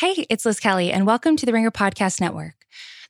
[0.00, 2.54] Hey, it's Liz Kelly, and welcome to the Ringer Podcast Network.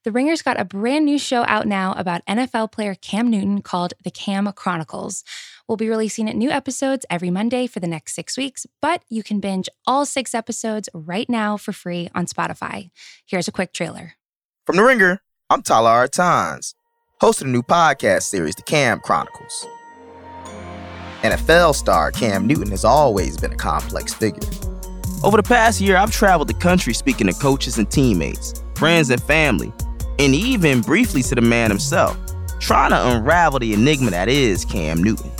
[0.02, 3.94] The Ringer's got a brand new show out now about NFL player Cam Newton called
[4.02, 5.22] The Cam Chronicles.
[5.68, 9.38] We'll be releasing new episodes every Monday for the next six weeks, but you can
[9.38, 12.90] binge all six episodes right now for free on Spotify.
[13.24, 14.14] Here's a quick trailer.
[14.66, 16.74] From The Ringer, I'm Tyler Artans,
[17.20, 19.64] host of the new podcast series, The Cam Chronicles.
[21.22, 24.40] NFL star Cam Newton has always been a complex figure.
[25.22, 29.22] Over the past year, I've traveled the country speaking to coaches and teammates, friends and
[29.22, 29.70] family,
[30.18, 32.16] and even briefly to the man himself,
[32.58, 35.30] trying to unravel the enigma that is Cam Newton.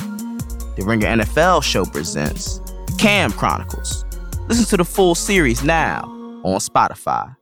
[0.77, 2.61] The Ringer NFL show presents
[2.99, 4.05] Cam Chronicles.
[4.49, 6.03] Listen to the full series now
[6.45, 7.35] on Spotify.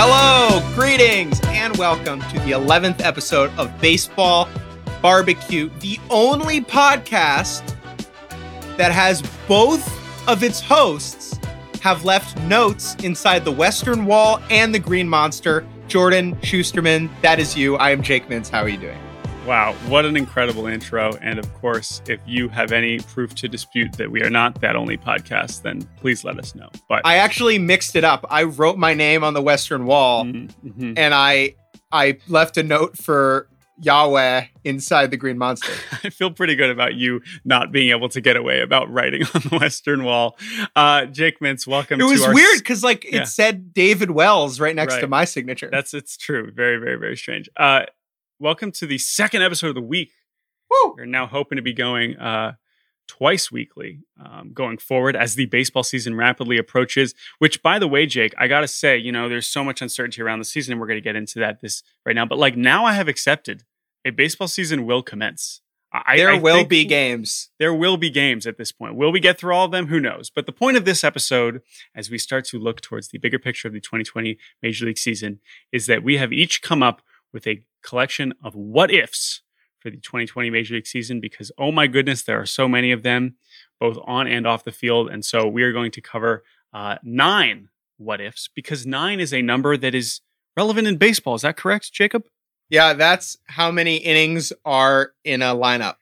[0.00, 4.48] Hello, greetings, and welcome to the 11th episode of Baseball
[5.02, 7.74] Bar-B-Cast, the only podcast
[8.76, 9.84] that has both
[10.28, 11.40] of its hosts
[11.82, 15.66] have left notes inside the Western Wall and the Green Monster.
[15.88, 17.74] Jordan Shusterman, that is you.
[17.74, 18.48] I am Jake Mintz.
[18.48, 19.07] How are you doing?
[19.48, 21.14] Wow, what an incredible intro.
[21.22, 24.76] And of course, if you have any proof to dispute that we are not that
[24.76, 26.68] only podcast, then please let us know.
[26.86, 28.26] But I actually mixed it up.
[28.28, 30.98] I wrote my name on the Western Wall Mhm.
[30.98, 31.54] and I
[31.90, 33.48] I left a note for
[33.80, 35.72] Yahweh inside the Green Monster.
[36.04, 39.40] I feel pretty good about you not being able to get away about writing on
[39.48, 40.36] the Western Wall.
[40.76, 43.22] Uh, Jake Mintz, welcome It was our weird because like Yeah.
[43.22, 45.70] it said David Wells right next to my signature.
[45.72, 46.50] That's it's true.
[46.54, 47.48] Very, very, very strange.
[47.56, 47.86] Uh,
[48.40, 50.12] welcome to the second episode of the week.
[50.70, 50.94] Woo!
[50.96, 52.54] We're now hoping to be going uh,
[53.06, 57.14] twice weekly um, going forward as the baseball season rapidly approaches.
[57.38, 60.38] Which, by the way, Jake, I gotta say, you know, there's so much uncertainty around
[60.38, 62.26] the season, and we're gonna get into that this right now.
[62.26, 63.64] But like now, I have accepted
[64.04, 65.60] a baseball season will commence.
[65.90, 67.48] I, there I will be games.
[67.58, 68.94] There will be games at this point.
[68.94, 69.86] Will we get through all of them?
[69.86, 70.28] Who knows?
[70.28, 71.62] But the point of this episode,
[71.94, 75.40] as we start to look towards the bigger picture of the 2020 Major League season,
[75.72, 77.00] is that we have each come up
[77.32, 79.42] with a collection of what ifs
[79.78, 83.02] for the 2020 Major League season because, oh my goodness, there are so many of
[83.02, 83.36] them,
[83.78, 85.08] both on and off the field.
[85.08, 89.42] And so we are going to cover uh, nine what ifs because nine is a
[89.42, 90.20] number that is
[90.56, 91.34] relevant in baseball.
[91.34, 92.24] Is that correct, Jacob?
[92.70, 95.96] Yeah, that's how many innings are in a lineup.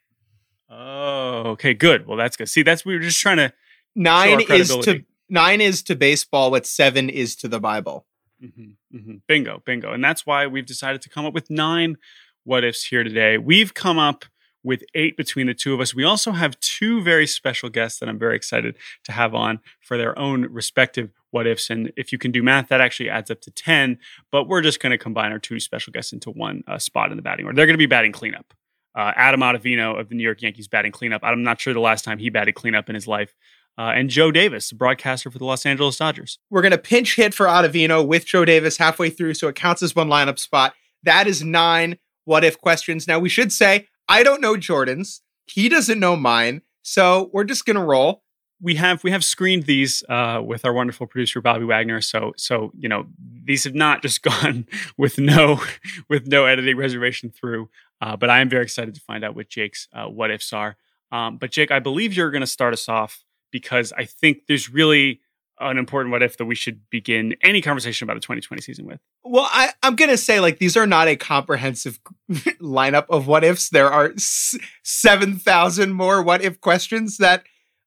[0.68, 2.06] Oh, okay, good.
[2.06, 2.48] Well, that's good.
[2.48, 3.52] See, that's we were just trying to
[3.96, 8.06] Nine is to nine is to baseball what seven is to the Bible.
[8.42, 9.92] Mm-hmm, hmm Bingo, bingo.
[9.92, 11.96] And that's why we've decided to come up with nine
[12.44, 13.38] what ifs here today.
[13.38, 14.24] We've come up
[14.62, 15.94] with eight between the two of us.
[15.94, 19.96] We also have two very special guests that I'm very excited to have on for
[19.96, 21.70] their own respective what ifs.
[21.70, 23.98] And if you can do math, that actually adds up to 10.
[24.32, 27.16] But we're just going to combine our two special guests into one uh, spot in
[27.16, 27.54] the batting order.
[27.54, 28.52] They're going to be batting cleanup.
[28.96, 31.20] Uh, Adam Ottavino of the New York Yankees batting cleanup.
[31.22, 33.34] I'm not sure the last time he batted cleanup in his life.
[33.78, 36.38] Uh, and Joe Davis, the broadcaster for the Los Angeles Dodgers.
[36.50, 39.94] We're gonna pinch hit for Ottavino with Joe Davis halfway through, so it counts as
[39.94, 40.74] one lineup spot.
[41.02, 43.06] That is nine what if questions.
[43.06, 45.20] Now we should say I don't know Jordan's.
[45.46, 46.62] He doesn't know mine.
[46.82, 48.22] So we're just gonna roll.
[48.60, 52.00] we have we have screened these uh, with our wonderful producer Bobby Wagner.
[52.00, 53.06] So so you know
[53.44, 54.66] these have not just gone
[54.96, 55.60] with no
[56.08, 57.68] with no editing reservation through.
[58.00, 60.76] Uh, but I am very excited to find out what Jake's uh, what ifs are.
[61.12, 63.24] Um, but Jake, I believe you're going to start us off
[63.56, 65.22] because I think there's really
[65.58, 69.00] an important what if that we should begin any conversation about the 2020 season with.
[69.24, 71.98] Well, I, I'm gonna say like these are not a comprehensive
[72.60, 73.70] lineup of what ifs.
[73.70, 77.44] There are s- seven thousand more what if questions that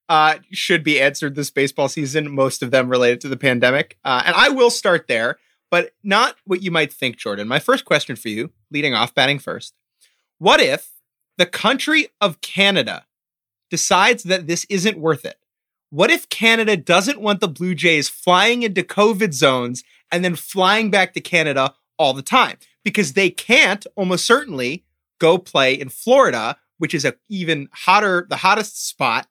[0.10, 2.32] uh, should be answered this baseball season.
[2.32, 5.38] Most of them related to the pandemic, uh, and I will start there,
[5.70, 7.48] but not what you might think, Jordan.
[7.48, 9.76] My first question for you, leading off, batting first:
[10.40, 10.90] What if
[11.38, 13.06] the country of Canada
[13.70, 15.39] decides that this isn't worth it?
[15.92, 20.92] What if Canada doesn't want the Blue Jays flying into COVID zones and then flying
[20.92, 22.58] back to Canada all the time?
[22.84, 24.86] Because they can't almost certainly
[25.20, 29.28] go play in Florida, which is a even hotter, the hottest spot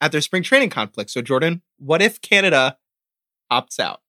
[0.00, 1.12] at their spring training complex.
[1.12, 2.78] So, Jordan, what if Canada
[3.50, 4.00] opts out?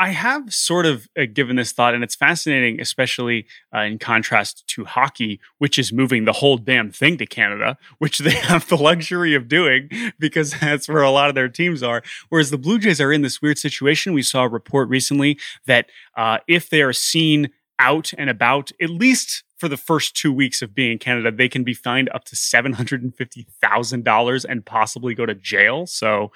[0.00, 4.66] I have sort of uh, given this thought, and it's fascinating, especially uh, in contrast
[4.68, 8.78] to hockey, which is moving the whole damn thing to Canada, which they have the
[8.78, 12.02] luxury of doing because that's where a lot of their teams are.
[12.30, 14.14] Whereas the Blue Jays are in this weird situation.
[14.14, 18.88] We saw a report recently that uh, if they are seen out and about, at
[18.88, 22.24] least for the first two weeks of being in Canada, they can be fined up
[22.24, 25.86] to $750,000 and possibly go to jail.
[25.86, 26.32] So,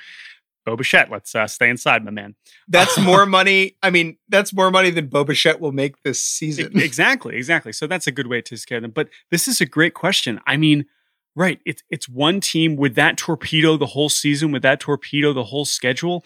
[0.64, 2.34] Bo Bichette, let's uh, stay inside, my man.
[2.68, 3.76] That's more money.
[3.82, 6.78] I mean, that's more money than Bo Bichette will make this season.
[6.80, 7.72] exactly, exactly.
[7.72, 8.90] So that's a good way to scare them.
[8.90, 10.40] But this is a great question.
[10.46, 10.86] I mean,
[11.36, 11.60] right?
[11.66, 15.64] It's it's one team with that torpedo the whole season, with that torpedo the whole
[15.64, 16.24] schedule.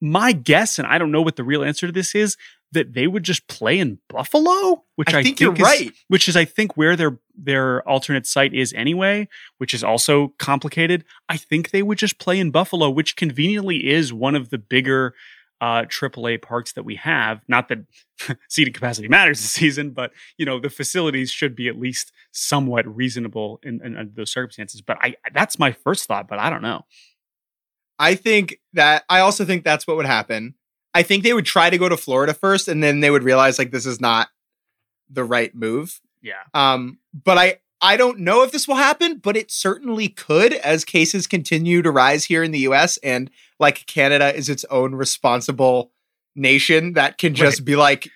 [0.00, 2.36] My guess, and I don't know what the real answer to this is,
[2.72, 5.92] that they would just play in Buffalo, which I, I think, think, you're is, right.
[6.08, 9.28] Which is, I think, where their their alternate site is anyway,
[9.58, 11.04] which is also complicated.
[11.28, 15.14] I think they would just play in Buffalo, which conveniently is one of the bigger
[15.60, 17.42] uh, AAA parks that we have.
[17.48, 17.78] Not that
[18.48, 22.86] seating capacity matters this season, but you know the facilities should be at least somewhat
[22.86, 24.80] reasonable in, in, in those circumstances.
[24.80, 26.84] But I that's my first thought, but I don't know.
[27.98, 30.54] I think that I also think that's what would happen.
[30.94, 33.58] I think they would try to go to Florida first, and then they would realize
[33.58, 34.28] like this is not
[35.08, 36.00] the right move.
[36.22, 36.42] Yeah.
[36.54, 40.84] Um, but I I don't know if this will happen, but it certainly could as
[40.84, 45.90] cases continue to rise here in the US and like Canada is its own responsible
[46.36, 47.64] nation that can just Right.
[47.66, 48.08] be like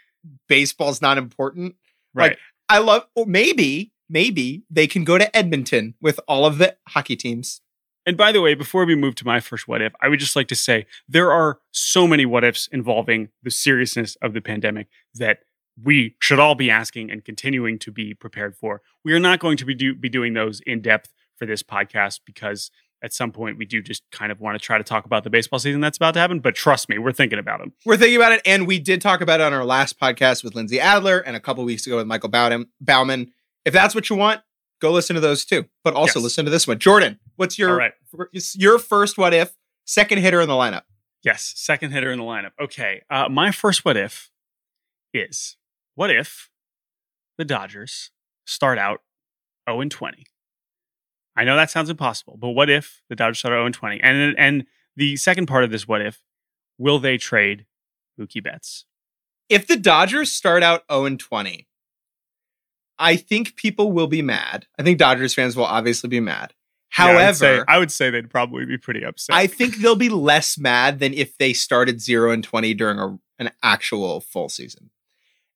[0.48, 1.76] baseball's not important.
[2.12, 2.32] Right.
[2.32, 2.38] Like,
[2.68, 7.60] I love maybe maybe they can go to Edmonton with all of the hockey teams.
[8.06, 10.36] And by the way, before we move to my first what if, I would just
[10.36, 14.88] like to say there are so many what ifs involving the seriousness of the pandemic
[15.14, 15.38] that
[15.82, 18.82] we should all be asking and continuing to be prepared for.
[19.04, 22.20] We are not going to be, do, be doing those in depth for this podcast
[22.24, 22.70] because
[23.02, 25.30] at some point we do just kind of want to try to talk about the
[25.30, 26.40] baseball season that's about to happen.
[26.40, 27.72] But trust me, we're thinking about them.
[27.84, 30.54] We're thinking about it, and we did talk about it on our last podcast with
[30.54, 33.32] Lindsey Adler and a couple weeks ago with Michael Bowden, Baumann.
[33.64, 34.42] If that's what you want,
[34.80, 35.64] go listen to those too.
[35.82, 36.24] But also Yes.
[36.24, 36.78] listen to this one.
[36.78, 37.92] Jordan, what's your right.
[38.54, 40.82] your first what if second hitter in the lineup?
[41.22, 42.52] Yes, second hitter in the lineup.
[42.60, 43.02] Okay.
[43.10, 44.30] Uh, my first what if
[45.12, 45.56] is
[45.94, 46.50] what if
[47.38, 48.10] the Dodgers
[48.44, 49.00] start out
[49.68, 50.26] 0 and 20?
[51.36, 54.00] I know that sounds impossible, but what if the Dodgers start out 0 and 20?
[54.02, 54.66] And and
[54.96, 56.22] the second part of this what if,
[56.78, 57.66] will they trade
[58.20, 58.84] Mookie Betts?
[59.48, 61.66] If the Dodgers start out 0 and 20,
[62.98, 64.66] I think people will be mad.
[64.78, 66.54] I think Dodgers fans will obviously be mad.
[66.98, 69.34] Yeah, I would say- However, I would say they'd probably be pretty upset.
[69.36, 73.18] I think they'll be less mad than if they started 0 and 20 during a,
[73.38, 74.90] an actual full season.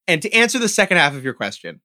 [0.06, 1.80] And to answer the second half of your question,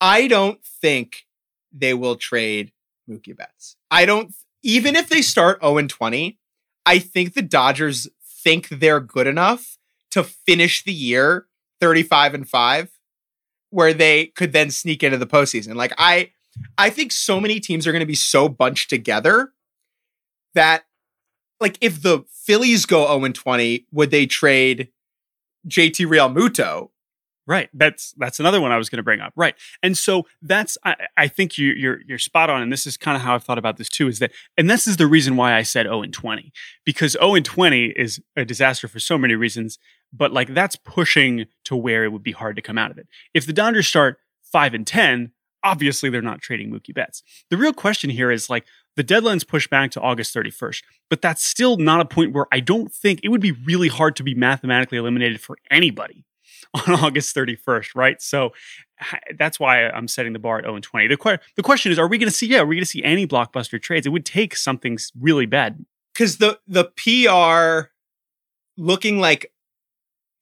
[0.00, 1.26] I don't think
[1.72, 2.72] they will trade
[3.08, 3.76] Mookie Betts.
[3.90, 6.38] I don't even if they start 0 and 20,
[6.84, 9.78] I think the Dodgers think they're good enough
[10.10, 11.46] to finish the year
[11.80, 12.90] 35 and 5
[13.70, 15.74] where they could then sneak into the postseason.
[15.74, 16.32] Like I
[16.78, 19.52] I think so many teams are going to be so bunched together
[20.54, 20.84] that
[21.60, 24.88] like if the Phillies go 0 and 20, would they trade
[25.68, 26.90] JT Realmuto?
[27.48, 27.70] Right.
[27.72, 29.32] That's that's another one I was going to bring up.
[29.36, 29.54] Right.
[29.80, 33.16] And so that's I, I think you you're you're spot on and this is kind
[33.16, 35.54] of how I've thought about this too is that and this is the reason why
[35.54, 36.52] I said 0 and 20
[36.84, 39.78] because 0 and 20 is a disaster for so many reasons
[40.12, 43.06] but like that's pushing to where it would be hard to come out of it.
[43.34, 44.18] If the Dodgers start
[44.52, 45.32] 5 and 10,
[45.66, 47.22] obviously they're not trading Mookie Betts.
[47.50, 48.64] The real question here is like
[48.94, 52.60] the deadline's pushed back to August 31st, but that's still not a point where I
[52.60, 56.24] don't think it would be really hard to be mathematically eliminated for anybody
[56.74, 58.22] on August 31st, right?
[58.22, 58.52] So
[59.38, 61.08] that's why I'm setting the bar at 0 and 20.
[61.08, 62.90] The, que- the question is, are we going to see, yeah, are we going to
[62.90, 64.06] see any blockbuster trades?
[64.06, 65.84] It would take something really bad.
[66.14, 67.90] Because the the PR
[68.78, 69.52] looking like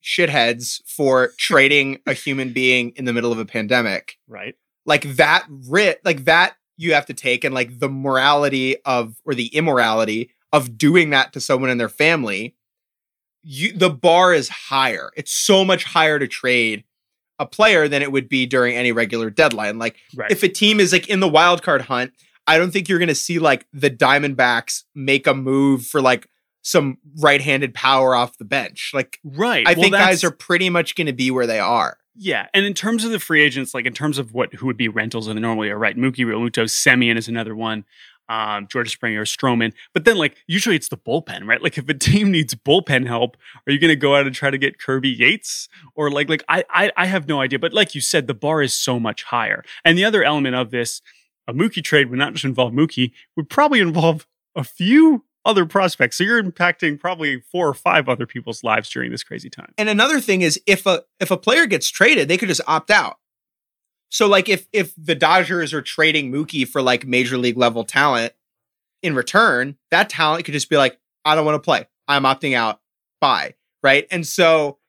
[0.01, 4.55] shitheads for trading a human being in the middle of a pandemic, Right.
[4.85, 9.33] Like that writ, like that you have to take, and like the morality of or
[9.33, 12.55] the immorality of doing that to someone in their family.
[13.43, 15.11] You the bar is higher.
[15.15, 16.83] It's so much higher to trade
[17.37, 19.77] a player than it would be during any regular deadline.
[19.77, 20.31] Like Right.
[20.31, 22.13] if a team is like in the wild card hunt,
[22.47, 26.27] I don't think you're going to see like the Diamondbacks make a move for like
[26.65, 28.89] some right-handed power off the bench.
[28.91, 29.67] Like right.
[29.67, 31.97] I Well, think guys are pretty much going to be where they are.
[32.17, 34.77] Yeah, and in terms of the free agents, like in terms of what who would
[34.77, 37.83] be rentals and they normally are right, Mookie Realmuto, Semien is another one,
[38.29, 39.73] um, George Springer, Stroman.
[39.93, 41.61] But then like usually it's the bullpen, right?
[41.61, 44.49] Like if a team needs bullpen help, are you going to go out and try
[44.49, 47.59] to get Kirby Yates or like like I, I I have no idea.
[47.59, 49.63] But like you said, the bar is so much higher.
[49.83, 51.01] And the other element of this,
[51.47, 56.17] a Mookie trade would not just involve Mookie, would probably involve a few other prospects.
[56.17, 59.73] So you're impacting probably four or five other people's lives during this crazy time.
[59.77, 62.89] And another thing is if a if a player gets traded, they could just opt
[62.89, 63.17] out.
[64.09, 68.33] So like if if the Dodgers are trading Mookie for like major league level talent
[69.03, 71.87] in return, that talent could just be like, I don't want to play.
[72.07, 72.81] I'm opting out.
[73.21, 73.55] Bye.
[73.83, 74.07] Right.
[74.09, 74.79] And so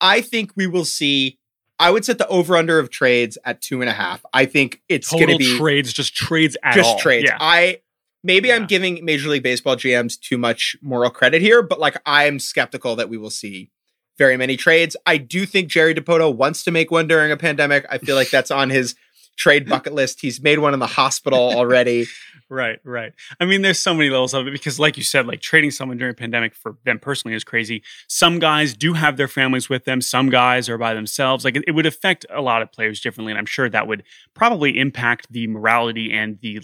[0.00, 1.38] I think we will see.
[1.78, 4.24] I would set the over under of trades at two and a half.
[4.32, 6.98] I think it's going to be trades, just trades at just all.
[6.98, 7.24] trades.
[7.28, 7.38] Yeah.
[7.40, 7.80] I
[8.22, 8.56] maybe Yeah.
[8.56, 12.96] I'm giving Major League Baseball GMs too much moral credit here, but like I'm skeptical
[12.96, 13.70] that we will see
[14.18, 14.96] very many trades.
[15.06, 17.86] I do think Jerry Dipoto wants to make one during a pandemic.
[17.90, 18.94] I feel like that's on his
[19.36, 20.20] trade bucket list.
[20.20, 22.06] He's made one in the hospital already.
[22.50, 23.14] Right, right.
[23.40, 25.96] I mean, there's so many levels of it because, like you said, like trading someone
[25.96, 27.82] during a pandemic for them personally is crazy.
[28.08, 30.02] Some guys do have their families with them.
[30.02, 31.46] Some guys are by themselves.
[31.46, 34.02] Like it, it would affect a lot of players differently, and I'm sure that would
[34.34, 36.60] probably impact the morality and the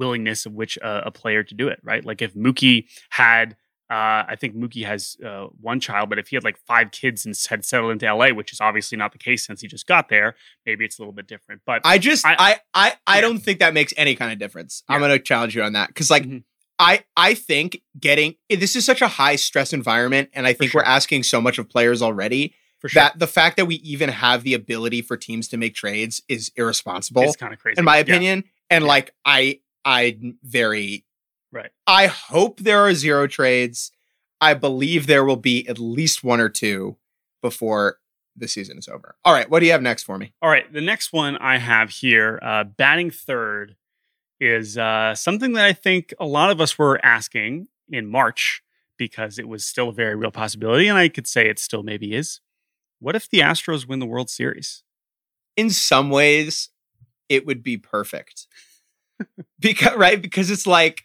[0.00, 1.78] willingness of which uh, a player to do it.
[1.84, 2.04] Right?
[2.04, 3.56] Like if Mookie had.
[3.92, 7.26] Uh, I think Mookie has uh, one child, but if he had like five kids
[7.26, 10.08] and had settled into LA, which is obviously not the case since he just got
[10.08, 11.62] there, maybe it's a little bit different.
[11.66, 13.20] But I just I- I I, I, Yeah.
[13.22, 14.84] don't think that makes any kind of difference.
[14.88, 15.92] I'm gonna challenge you on that.
[15.96, 16.44] Cause like Mhm.
[16.78, 20.82] I I think getting this is such a high stress environment, and I think sure.
[20.82, 24.08] we're asking so much of players already for sure, that the fact that we even
[24.08, 27.22] have the ability for teams to make trades is irresponsible.
[27.22, 27.80] it's kind of crazy.
[27.80, 28.02] in my Yeah.
[28.02, 28.44] opinion.
[28.70, 28.88] And Yeah.
[28.88, 31.04] like I I very
[31.52, 31.70] Right.
[31.86, 33.90] I hope there are zero trades.
[34.40, 36.96] I believe there will be at least one or two
[37.42, 37.98] before
[38.36, 39.16] the season is over.
[39.24, 40.32] All right, what do you have next for me?
[40.40, 43.76] All right, the next one I have here, uh, batting third,
[44.38, 48.62] is uh, something that I think a lot of us were asking in March
[48.96, 52.14] because it was still a very real possibility, and I could say it still maybe
[52.14, 52.40] is.
[53.00, 54.84] What if the Astros win the World Series?
[55.56, 56.70] In some ways,
[57.28, 58.46] it would be perfect.
[59.58, 60.20] Because right?
[60.20, 61.04] Because it's like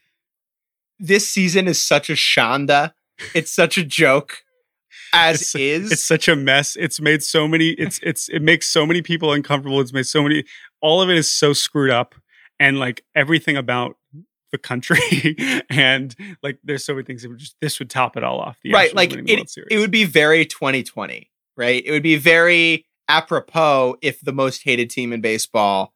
[0.99, 2.93] this season is such a shanda.
[3.33, 4.43] It's such a joke
[5.13, 5.91] as It's- is.
[5.91, 6.75] It's such a mess.
[6.75, 7.69] It's made so many.
[7.71, 9.79] It's it's it makes so many people uncomfortable.
[9.81, 10.43] It's made so many.
[10.81, 12.15] All of it is so screwed up,
[12.59, 13.97] and like everything about
[14.51, 15.35] the country,
[15.69, 18.57] and like there's so many things that would just this would top it all off.
[18.63, 23.95] The right like it, it would be very 2020 right it would be very apropos
[24.01, 25.93] if the most hated team in baseball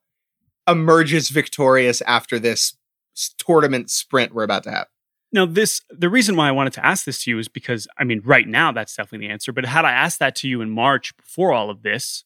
[0.70, 2.76] emerges victorious after this
[3.38, 4.88] tournament sprint we're about to have
[5.32, 8.04] Now, this the reason why I wanted to ask this to you is because I
[8.04, 9.52] mean, right now that's definitely the answer.
[9.52, 12.24] But had I asked that to you in March before all of this,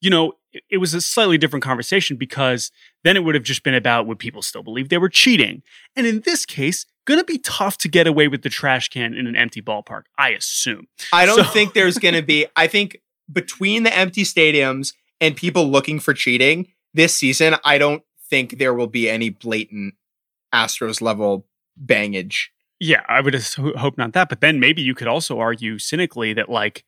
[0.00, 2.70] you know, it, it was a slightly different conversation because
[3.04, 5.62] then it would have just been about would people still believe they were cheating?
[5.96, 9.26] And in this case, gonna be tough to get away with the trash can in
[9.26, 10.86] an empty ballpark, I assume.
[11.12, 12.98] i don't So- think there's going to be i think
[13.32, 16.68] between the empty stadiums and people looking for cheating
[16.98, 19.94] this season i don't think there will be any blatant
[20.52, 21.46] astros level
[21.78, 22.48] bangage
[22.80, 23.34] Yeah, I would
[23.76, 24.28] hope not that.
[24.28, 26.84] But then maybe you could also argue cynically that, like,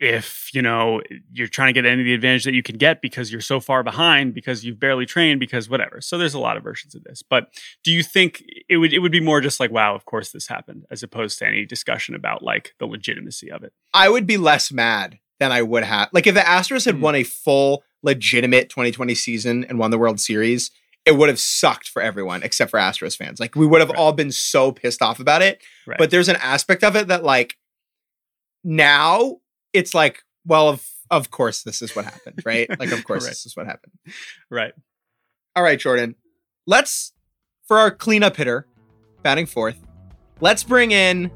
[0.00, 3.02] if you know you're trying to get any of the advantage that you can get
[3.02, 6.00] because you're so far behind because you've barely trained because whatever.
[6.00, 7.22] So there's a lot of versions of this.
[7.22, 7.52] But
[7.84, 10.48] do you think it would it would be more just like, wow, of course this
[10.48, 13.72] happened, as opposed to any discussion about like the legitimacy of it?
[13.92, 16.08] I would be less mad than I would have.
[16.12, 17.00] Like if the Astros had Mm.
[17.00, 20.70] won a full legitimate 2020 season and won the World Series,
[21.04, 23.40] it would have sucked for everyone except for Astros fans.
[23.40, 23.98] Like we would have Right.
[23.98, 25.60] all been so pissed off about it.
[25.86, 25.98] Right.
[25.98, 27.56] But there's an aspect of it that like
[28.62, 29.38] now
[29.72, 32.68] it's like, well, of of course this is what happened, right?
[32.78, 33.30] Like of course Right.
[33.30, 33.92] this is what happened.
[34.50, 34.72] right.
[35.56, 36.14] All right, Jordan.
[36.66, 37.12] Let's
[37.66, 38.66] for our cleanup hitter,
[39.22, 39.78] batting fourth.
[40.40, 41.30] Let's bring in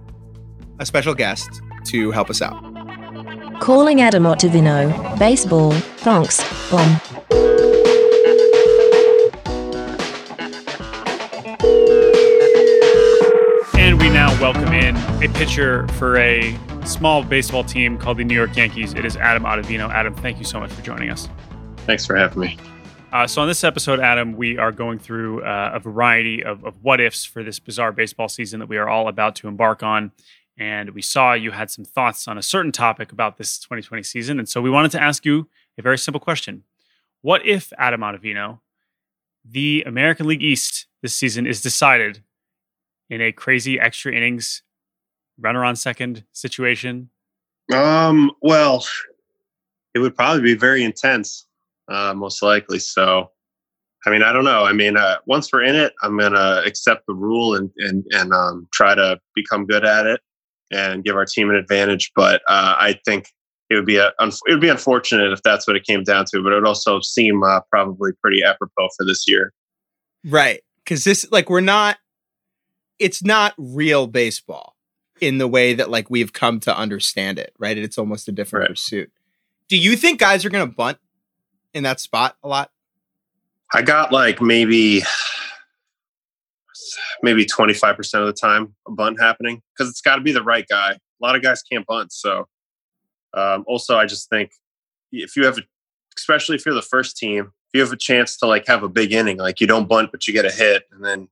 [0.78, 1.48] a special guest
[1.86, 2.83] to help us out.
[3.60, 5.18] Calling Adam Ottavino.
[5.18, 5.72] Baseball.
[5.72, 6.42] Thanks.
[6.70, 7.00] Bomb.
[13.78, 18.34] And we now welcome in a pitcher for a small baseball team called the New
[18.34, 18.92] York Yankees.
[18.94, 19.90] It is Adam Ottavino.
[19.90, 21.28] Adam, thank you so much for joining us.
[21.78, 22.58] Thanks for having me.
[23.12, 26.74] Uh, so on this episode, Adam, we are going through uh, a variety of, of
[26.82, 30.10] what ifs for this bizarre baseball season that we are all about to embark on.
[30.56, 34.38] And we saw you had some thoughts on a certain topic about this 2020 season.
[34.38, 36.62] And so we wanted to ask you a very simple question.
[37.22, 38.60] What if, Adam Ottavino,
[39.44, 42.22] the American League East this season is decided
[43.10, 44.62] in a crazy extra innings
[45.38, 47.10] runner on second situation?
[47.72, 48.84] Um, well,
[49.94, 51.46] it would probably be very intense,
[51.88, 52.78] uh, most likely.
[52.78, 53.30] So,
[54.06, 54.64] I mean, I don't know.
[54.64, 58.32] I mean, uh, once we're in it, I'm gonna accept the rule and and and
[58.32, 60.20] um, try to become good at it
[60.74, 62.10] and give our team an advantage.
[62.16, 63.28] But uh, I think
[63.70, 66.42] it would be a it would be unfortunate if that's what it came down to.
[66.42, 69.52] But it would also seem uh, probably pretty apropos for this year.
[70.24, 70.62] Right.
[70.86, 71.96] Cause this like we're not
[72.98, 74.76] it's not real baseball
[75.20, 77.76] in the way that like we've come to understand it, right?
[77.78, 78.70] It's almost a different Right.
[78.70, 79.10] pursuit.
[79.68, 80.98] Do you think guys are gonna bunt
[81.72, 82.70] in that spot a lot?
[83.72, 85.02] I got like maybe
[87.24, 90.66] maybe 25% of the time a bunt happening because it's got to be the right
[90.68, 90.92] guy.
[90.92, 92.12] A lot of guys can't bunt.
[92.12, 92.46] So
[93.32, 94.52] um, also I just think
[95.10, 95.62] if you have, a,
[96.16, 98.88] especially if you're the first team, if you have a chance to like have a
[98.88, 101.28] big inning, like you don't bunt, but you get a hit and then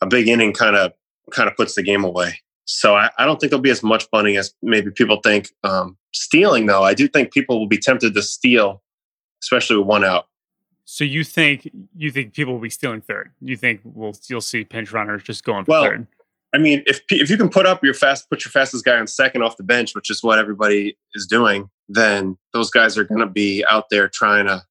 [0.00, 0.92] a big inning kind of
[1.32, 2.38] kind of puts the game away.
[2.66, 5.50] So I, I, don't think there'll be as much bunting as maybe people think.
[5.64, 8.82] Um, stealing though, I do think people will be tempted to steal,
[9.42, 10.26] especially with one out.
[10.84, 13.32] So you think you think people will be stealing third?
[13.40, 16.06] You think we'll you'll see pinch runners just going for well, third?
[16.54, 19.06] I mean, if if you can put up your fast, put your fastest guy on
[19.06, 23.20] second off the bench, which is what everybody is doing, then those guys are going
[23.20, 24.62] to be out there trying to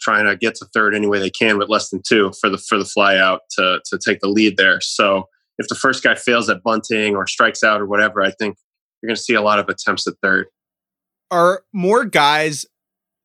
[0.00, 2.58] trying to get to third any way they can with less than two for the
[2.58, 4.80] for the fly out to to take the lead there.
[4.80, 5.28] So
[5.58, 8.56] if the first guy fails at bunting or strikes out or whatever, I think
[9.02, 10.46] you're going to see a lot of attempts at third.
[11.30, 12.64] Are more guys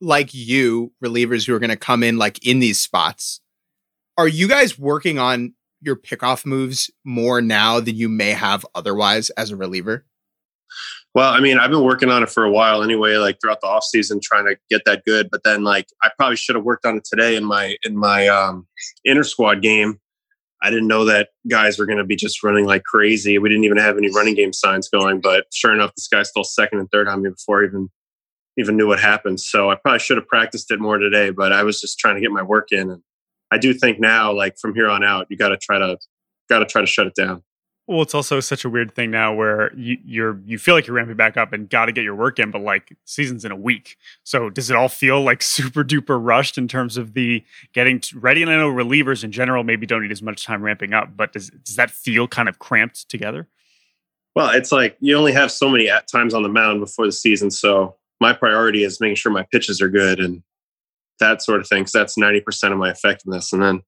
[0.03, 3.39] like you, relievers who are going to come in like in these spots?
[4.17, 9.29] Are you guys working on your pickoff moves more now than you may have otherwise
[9.31, 10.05] as a reliever?
[11.15, 13.67] Well, I mean, I've been working on it for a while anyway, like throughout the
[13.67, 15.29] off season, trying to get that good.
[15.31, 18.27] But then, like, I probably should have worked on it today in my in my
[18.27, 18.67] um,
[19.05, 19.99] inter squad game.
[20.63, 23.37] I didn't know that guys were going to be just running like crazy.
[23.37, 26.45] We didn't even have any running game signs going, but sure enough, this guy stole
[26.45, 27.89] second and third on me before I even
[28.57, 29.39] even knew what happened.
[29.39, 32.21] So I probably should have practiced it more today, but I was just trying to
[32.21, 32.91] get my work in.
[32.91, 33.01] And
[33.51, 35.97] I do think now, like from here on out, you got to try to
[36.49, 37.43] got to try to shut it down.
[37.85, 40.95] Well, it's also such a weird thing now where you, you're you feel like you're
[40.95, 43.57] ramping back up and got to get your work in, but like season's in a
[43.57, 43.97] week.
[44.23, 47.43] So does it all feel like super duper rushed in terms of the
[47.73, 48.41] getting ready?
[48.41, 51.33] And I know relievers in general maybe don't need as much time ramping up, but
[51.33, 53.47] does does that feel kind of cramped together?
[54.33, 57.11] Well, it's like you only have so many at times on the mound before the
[57.11, 60.41] season, so my priority is making sure my pitches are good and
[61.19, 61.81] that sort of thing.
[61.81, 63.81] Because that's ninety percent of my effectiveness, and then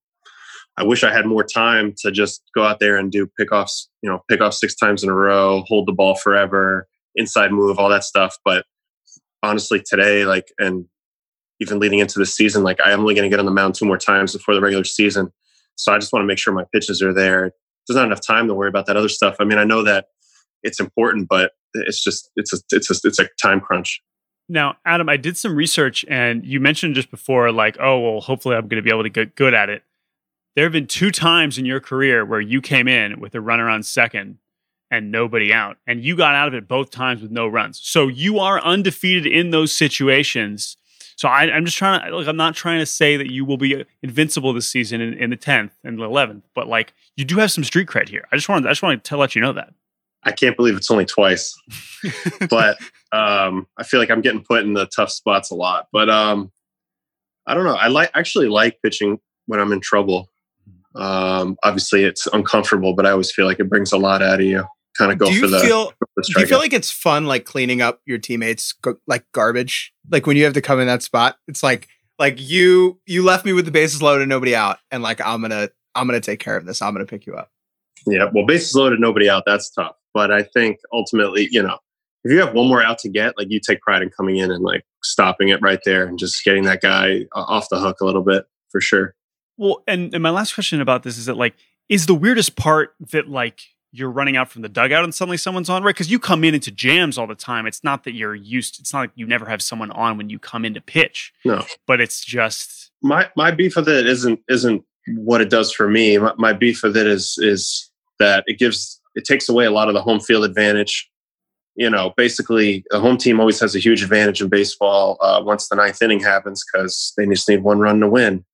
[0.78, 4.10] I wish I had more time to just go out there and do pickoffs, you
[4.10, 7.88] know, pick off six times in a row, hold the ball forever, inside move, all
[7.90, 8.36] that stuff.
[8.44, 8.66] But
[9.42, 10.86] honestly, today, like, and
[11.62, 13.86] even leading into the season, like, I'm only going to get on the mound two
[13.86, 15.32] more times before the regular season.
[15.78, 17.54] So I just want to make sure my pitches are there.
[17.88, 19.38] There's not enough time to worry about that other stuff.
[19.40, 20.08] I mean, I know that
[20.62, 24.02] it's important, but it's just, it's a, it's a, it's a time crunch.
[24.48, 28.56] Now, Adam, I did some research and you mentioned just before, like, oh, well, hopefully
[28.56, 29.84] I'm going to be able to get good at it
[30.56, 33.70] there have been two times in your career where you came in with a runner
[33.70, 34.38] on second
[34.90, 37.80] and nobody out, and you got out of it both times with no runs.
[37.84, 40.78] So you are undefeated in those situations.
[41.18, 43.58] So I, am just trying to, like, I'm not trying to say that you will
[43.58, 47.38] be invincible this season in, in the 10th and the 11th, but like, you do
[47.38, 48.26] have some street cred here.
[48.32, 49.74] I just wanted, I just wanted to let you know that.
[50.26, 51.56] I can't believe it's only twice,
[52.50, 52.78] but
[53.12, 55.88] um, I feel like I'm getting put in the tough spots a lot.
[55.92, 56.52] But um,
[57.46, 57.76] I don't know.
[57.76, 60.30] I like actually like pitching when I'm in trouble.
[60.96, 64.46] Um, obviously, it's uncomfortable, but I always feel like it brings a lot out of
[64.46, 64.66] you.
[64.98, 65.60] Kind of go do for the.
[65.60, 68.74] Feel, the do you feel like it's fun, like cleaning up your teammates
[69.08, 69.94] like garbage?
[70.10, 73.46] Like when you have to come in that spot, it's like like you you left
[73.46, 76.56] me with the bases loaded, nobody out, and like I'm gonna I'm gonna take care
[76.56, 76.82] of this.
[76.82, 77.52] I'm gonna pick you up.
[78.08, 79.44] Yeah, well, bases loaded, nobody out.
[79.46, 81.78] That's tough, but I think ultimately, you know,
[82.24, 84.50] if you have one more out to get, like you take pride in coming in
[84.50, 88.06] and like stopping it right there and just getting that guy off the hook a
[88.06, 89.14] little bit for sure.
[89.58, 91.54] Well, and, and my last question about this is that like,
[91.90, 93.60] is the weirdest part that like
[93.92, 95.94] you're running out from the dugout and suddenly someone's on, right?
[95.94, 97.68] Because you come in into jams all the time.
[97.68, 98.80] It's not that you're used.
[98.80, 101.34] It's not like you never have someone on when you come in to pitch.
[101.44, 104.84] No, but it's just my my beef with it isn't isn't
[105.16, 106.18] what it does for me.
[106.18, 109.88] My, my beef with it is is that it gives it takes away a lot
[109.88, 111.10] of the home field advantage.
[111.76, 115.68] You know, basically, a home team always has a huge advantage in baseball uh, once
[115.68, 118.46] the ninth inning happens because they just need one run to win.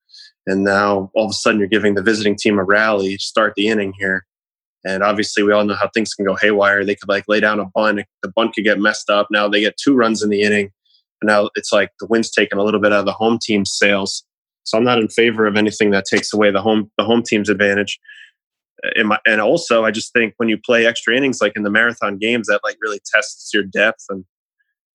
[0.48, 3.68] And now all of a sudden you're giving the visiting team a rally, start the
[3.68, 4.26] inning here.
[4.84, 6.84] And obviously we all know how things can go haywire.
[6.84, 9.28] They could like lay down a bunt, the bunt could get messed up.
[9.30, 10.72] Now they get two runs in the inning.
[11.22, 13.72] And now it's like the wind's taken a little bit out of the home team's
[13.72, 14.24] sails.
[14.64, 17.50] So I'm not in favor of anything that takes away the home the home team's
[17.50, 18.00] advantage.
[19.04, 22.18] My, and also I just think when you play extra innings like in the marathon
[22.18, 24.26] games, that like really tests your depth and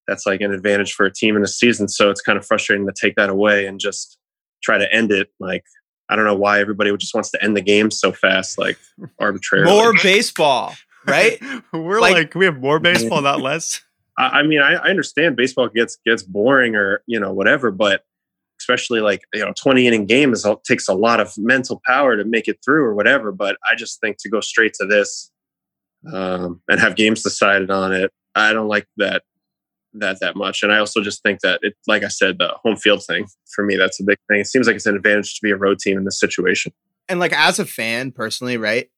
[0.06, 1.88] that's like an advantage for a team in a season.
[1.88, 4.18] So it's kind of frustrating to take that away and just
[4.62, 5.28] try to end it.
[5.40, 5.64] Like
[6.08, 8.78] I don't know why everybody just wants to end the game so fast, like
[9.18, 9.70] arbitrarily.
[9.70, 10.74] More baseball,
[11.06, 11.40] right?
[11.72, 13.82] We're like, like, we have more baseball, not less.
[14.18, 18.04] I, I mean, I, I, understand baseball gets gets boring or you know whatever, but
[18.60, 22.24] especially like you know, twenty inning game is takes a lot of mental power to
[22.24, 23.32] make it through or whatever.
[23.32, 25.30] But I just think to go straight to this
[26.12, 29.22] um, and have games decided on it, I don't like that
[29.94, 30.62] that that much.
[30.62, 33.64] And I also just think that it, like I said, the home field thing for
[33.64, 34.40] me, that's a big thing.
[34.40, 36.72] It seems like it's an advantage to be a road team in this situation.
[37.08, 38.90] And like as a fan personally, right?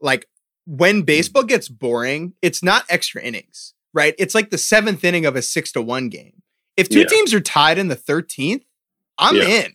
[0.00, 0.26] Like
[0.66, 4.14] when baseball gets boring, it's not extra innings, right?
[4.18, 6.42] It's like the seventh inning of a six to one game.
[6.76, 7.06] If two yeah.
[7.06, 8.62] teams are tied in the 13th,
[9.18, 9.44] I'm yeah.
[9.44, 9.72] in.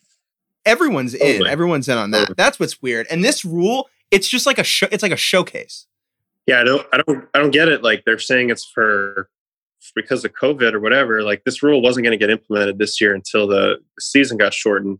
[0.65, 1.35] Everyone's totally.
[1.35, 1.47] in.
[1.47, 2.19] Everyone's in on that.
[2.19, 2.35] Totally.
[2.37, 3.07] That's what's weird.
[3.09, 4.87] And this rule, it's just like a show.
[4.91, 5.87] It's like a showcase.
[6.47, 7.83] Yeah, I don't, I don't, I don't get it.
[7.83, 9.29] Like they're saying it's for
[9.95, 11.21] because of COVID or whatever.
[11.23, 14.99] Like this rule wasn't going to get implemented this year until the season got shortened.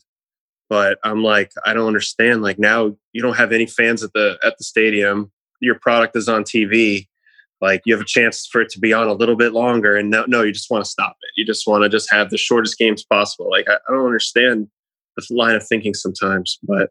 [0.70, 2.42] But I'm like, I don't understand.
[2.42, 5.32] Like now, you don't have any fans at the at the stadium.
[5.60, 7.08] Your product is on TV.
[7.64, 10.10] Like you have a chance for it to be on a little bit longer, and
[10.10, 11.32] no, no, you just want to stop it.
[11.38, 13.50] You just want to just have the shortest games possible.
[13.50, 14.68] Like I, I don't understand
[15.16, 16.90] the line of thinking sometimes, but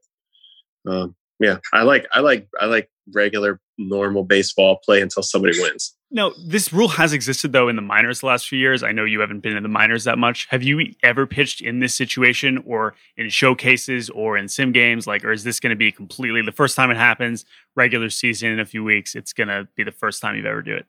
[0.89, 5.95] um, yeah, I like I like I like regular normal baseball play until somebody wins.
[6.13, 8.83] No, this rule has existed though in the minors the last few years.
[8.83, 10.47] I know you haven't been in the minors that much.
[10.51, 15.07] Have you ever pitched in this situation or in showcases or in sim games?
[15.07, 18.51] Like, or is this going to be completely the first time it happens, regular season
[18.51, 19.17] in a few weeks?
[19.17, 20.87] It's going to be the first time you've ever do it.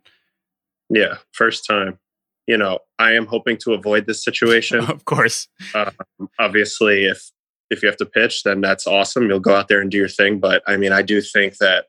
[0.89, 1.97] Yeah, first time.
[2.45, 4.79] You know, I am hoping to avoid this situation.
[4.89, 5.47] of course.
[5.73, 5.95] Um,
[6.37, 7.31] obviously, if
[7.73, 9.27] if you have to pitch, then that's awesome.
[9.27, 10.39] You'll go out there and do your thing.
[10.39, 11.86] But I mean, I do think that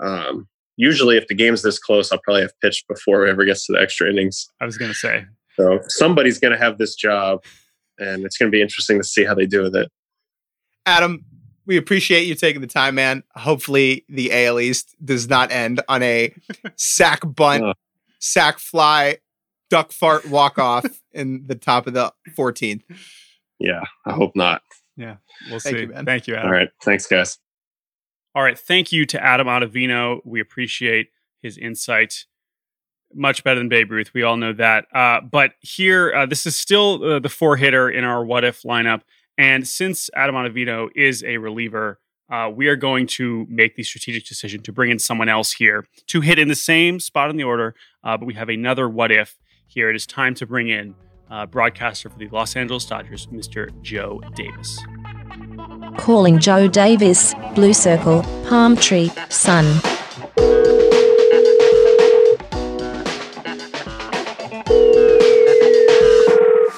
[0.00, 3.66] um, usually, if the game's this close, I'll probably have pitched before it ever gets
[3.66, 4.48] to the extra innings.
[4.60, 5.24] I was going to say.
[5.56, 7.42] So somebody's going to have this job,
[7.98, 9.90] and it's going to be interesting to see how they do with it.
[10.84, 11.24] Adam,
[11.66, 13.24] we appreciate you taking the time, man.
[13.34, 16.32] Hopefully, the AL East does not end on a
[16.76, 17.74] sack bunt, uh.
[18.18, 19.18] sack fly,
[19.70, 22.82] duck fart walk off in the top of the 14th.
[23.58, 24.62] Yeah, I hope not.
[24.96, 25.16] Yeah,
[25.50, 25.82] we'll Thank see.
[25.82, 26.46] You, Thank you, Adam.
[26.46, 26.68] All right.
[26.82, 27.38] Thanks, guys.
[28.34, 28.58] All right.
[28.58, 30.20] Thank you to Adam Ottavino.
[30.24, 31.08] We appreciate
[31.42, 32.24] his insight.
[33.14, 34.12] Much better than Babe Ruth.
[34.14, 34.86] We all know that.
[34.92, 38.62] Uh, but here, uh, this is still uh, the four hitter in our what if
[38.62, 39.02] lineup.
[39.38, 44.26] And since Adam Ottavino is a reliever, uh, we are going to make the strategic
[44.26, 47.44] decision to bring in someone else here to hit in the same spot in the
[47.44, 47.74] order.
[48.02, 49.88] Uh, but we have another what if here.
[49.88, 50.94] It is time to bring in
[51.30, 53.70] uh, broadcaster for the Los Angeles Dodgers, Mr.
[53.82, 54.78] Joe Davis.
[55.98, 59.64] Calling Joe Davis, Blue Circle, Palm Tree, Sun.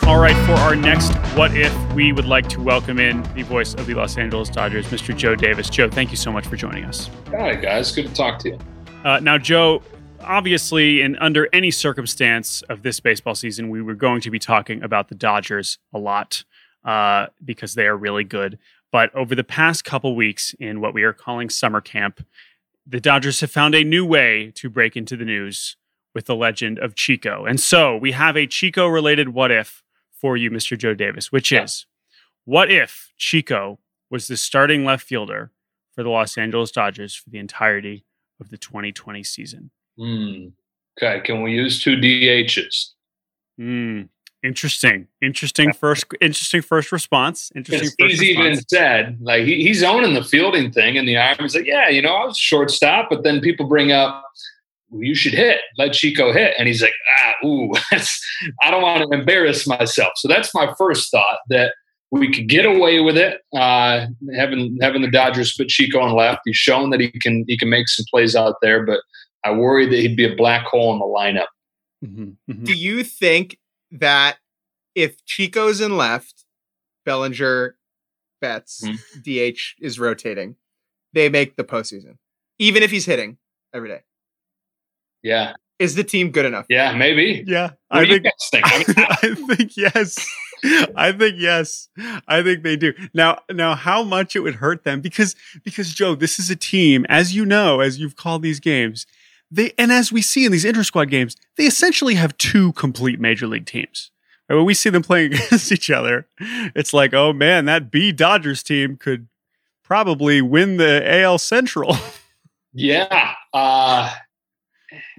[0.07, 3.75] All right, for our next What If, we would like to welcome in the voice
[3.75, 5.17] of the Los Angeles Dodgers, Mr.
[5.17, 5.69] Joe Davis.
[5.69, 7.11] Joe, thank you so much for joining us.
[7.31, 7.93] Hi, guys.
[7.93, 8.59] Good to talk to you.
[9.05, 9.83] Uh, now, Joe,
[10.21, 14.83] obviously, and under any circumstance of this baseball season, we were going to be talking
[14.83, 16.45] about the Dodgers a lot
[16.85, 18.59] uh, because they are really good.
[18.91, 22.25] But over the past couple weeks, in what we are calling summer camp,
[22.87, 25.77] the Dodgers have found a new way to break into the news
[26.15, 27.45] with the legend of Chico.
[27.45, 30.77] And so we have a Chico related what if for you, Mr.
[30.77, 31.65] Joe Davis, which yeah.
[31.65, 31.87] is
[32.45, 33.79] what if Chico
[34.11, 35.53] was the starting left fielder
[35.93, 38.05] for the Los Angeles Dodgers for the entirety
[38.41, 39.71] of the 2020 season?
[39.99, 40.53] Mm.
[41.01, 42.91] Okay, can we use two DHs?
[43.61, 44.09] Mm.
[44.45, 47.51] Interesting, interesting first, interesting first response.
[47.57, 47.89] Interesting.
[47.99, 48.47] First he's response.
[48.47, 52.01] even said like he, he's owning the fielding thing, and the Irons like, yeah, you
[52.01, 54.25] know, I was shortstop, but then people bring up
[54.91, 57.73] well, you should hit, let Chico hit, and he's like, ah, ooh,
[58.63, 60.13] I don't want to embarrass myself.
[60.17, 61.75] So that's my first thought that
[62.11, 66.41] we could get away with it, uh, having having the Dodgers put Chico on left.
[66.45, 69.01] He's shown that he can he can make some plays out there, but
[69.49, 71.47] I worry that he'd be a black hole in the lineup.
[72.05, 72.65] Mm-hmm, mm-hmm.
[72.65, 73.59] Do you think
[73.91, 74.39] that
[74.95, 76.45] if Chico's in left,
[77.05, 77.77] Bellinger,
[78.41, 79.21] Betts, mm-hmm.
[79.23, 80.57] DH is rotating,
[81.13, 82.19] they make the postseason,
[82.59, 83.39] even if he's hitting
[83.73, 84.03] every day?
[85.23, 85.55] Yeah.
[85.79, 86.67] Is the team good enough?
[86.69, 87.45] Yeah, maybe.
[87.47, 88.65] Yeah, I think, think?
[88.99, 90.27] I, I think yes.
[90.97, 91.89] I think yes.
[92.27, 92.93] I think they do.
[93.15, 97.07] Now, now, how much it would hurt them because because Joe, this is a team,
[97.09, 99.07] as you know, as you've called these games,
[99.51, 103.21] they and as we see in these inter squad games, they essentially have two complete
[103.21, 104.11] major league teams.
[104.47, 106.27] when we see them playing against each other,
[106.75, 109.29] it's like, oh man, that B Dodgers team could
[109.83, 111.97] probably win the AL Central.
[112.73, 113.35] yeah.
[113.53, 114.15] Uh,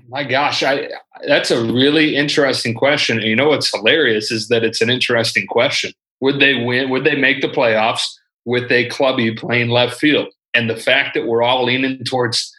[0.08, 0.90] my gosh, I
[1.28, 3.18] that's a really interesting question.
[3.18, 5.92] And you know what's hilarious is that it's an interesting question.
[6.22, 6.90] Would they win?
[6.90, 8.06] Would they make the playoffs
[8.46, 10.28] with a clubby playing left field?
[10.54, 12.56] And the fact that we're all leaning towards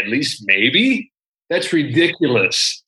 [0.00, 1.12] at least maybe
[1.48, 2.82] that's ridiculous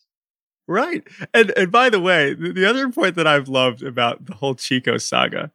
[0.67, 4.35] right and and by the way the, the other point that i've loved about the
[4.35, 5.51] whole chico saga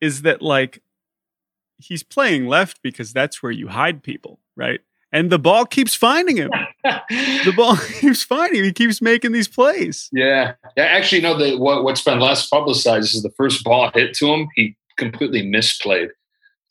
[0.00, 0.82] is that like
[1.78, 4.80] he's playing left because that's where you hide people right
[5.12, 6.50] and the ball keeps finding him.
[6.84, 8.64] the ball keeps finding him.
[8.64, 10.08] He keeps making these plays.
[10.10, 10.54] Yeah.
[10.76, 10.84] Yeah.
[10.84, 14.32] Actually, you know, the, what, what's been less publicized is the first ball hit to
[14.32, 16.08] him, he completely misplayed.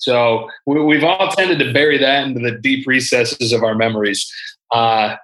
[0.01, 4.31] So we, have all tended to bury that into the deep recesses of our memories.
[4.71, 5.15] Uh,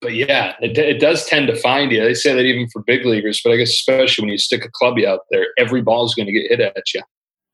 [0.00, 2.02] but yeah, it, it, does tend to find you.
[2.02, 4.70] They say that even for big leaguers, but I guess especially when you stick a
[4.70, 7.02] clubby out there, every ball is going to get hit at you.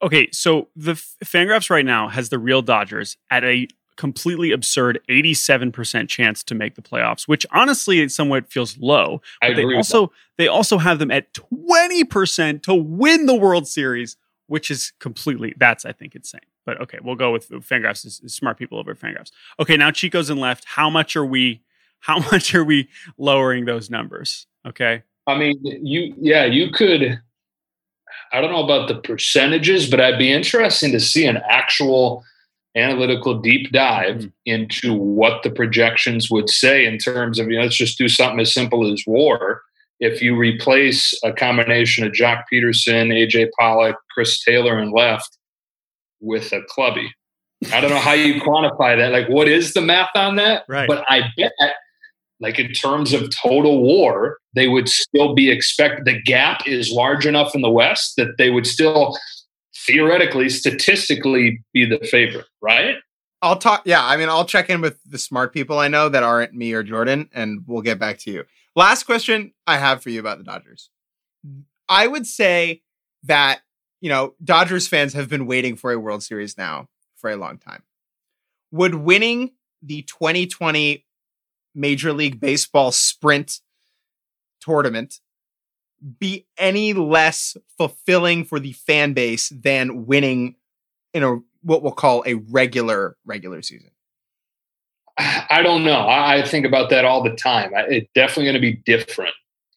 [0.03, 6.09] Okay, so the Fangraphs right now has the real Dodgers at a completely absurd 87%
[6.09, 9.21] chance to make the playoffs, which honestly it somewhat feels low.
[9.41, 14.17] I But they also they also have them at 20% to win the World Series,
[14.49, 16.41] which is completely that's I think insane.
[16.65, 19.31] But okay, we'll go with Fangraphs is, is smart people over Fangraphs.
[19.61, 20.65] Okay, now Chico's in left.
[20.65, 21.63] How much are we
[22.01, 24.47] how much are we lowering those numbers?
[24.67, 25.03] Okay.
[25.27, 27.21] I mean, you, yeah, you could.
[28.33, 32.25] I don't know about the percentages, but I'd be interesting to see an actual
[32.77, 34.33] analytical deep dive Mhm.
[34.47, 38.41] into what the projections would say in terms of, you know, let's just do something
[38.41, 39.63] as simple as war.
[40.01, 45.39] If you replace a combination of Joc Pederson, AJ Pollock, Chris Taylor, and left
[46.23, 47.13] with a clubby.
[47.73, 49.13] I don't know how you quantify that.
[49.13, 50.65] Like, what is the math on that?
[50.69, 50.89] Right.
[50.89, 51.53] But I bet,
[52.41, 57.27] like, in terms of total war, they would still be expect The gap is large
[57.27, 59.17] enough in the West that they would still
[59.87, 62.97] theoretically, statistically, be the favorite, right?
[63.43, 63.83] I'll talk.
[63.85, 66.73] Yeah, I mean, I'll check in with the smart people I know that aren't me
[66.73, 68.45] or Jordan, and we'll get back to you.
[68.75, 70.91] Last question I have for you about the Dodgers.
[71.89, 72.83] I would say
[73.25, 73.61] that,
[74.03, 77.57] you know, Dodgers fans have been waiting for a World Series now for a long
[77.57, 77.85] time.
[78.73, 81.07] Would winning the 2020
[81.75, 83.61] Major League Baseball sprint
[84.61, 85.21] tournament
[86.19, 90.57] be any less fulfilling for the fan base than winning
[91.15, 93.91] in a what we'll call a regular regular season.
[95.17, 96.09] I don't know.
[96.09, 97.71] I think about that all the time.
[97.75, 99.35] It's definitely going to be different.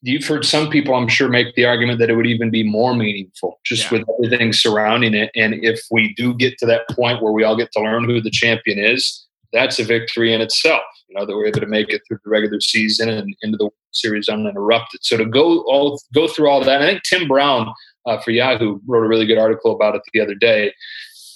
[0.07, 2.93] You've heard some people, I'm sure, make the argument that it would even be more
[2.95, 3.97] meaningful just Yeah.
[3.97, 5.31] with everything surrounding it.
[5.35, 8.21] And if we do get to that point where we all get to learn who
[8.21, 10.83] the champion is, that's a victory in itself.
[11.07, 13.69] You know that we're able to make it through the regular season and into the
[13.93, 15.03] series uninterrupted.
[15.03, 17.73] So to go all go through all that, I think Tim Brown
[18.05, 20.71] uh, for Yahoo wrote a really good article about it the other day.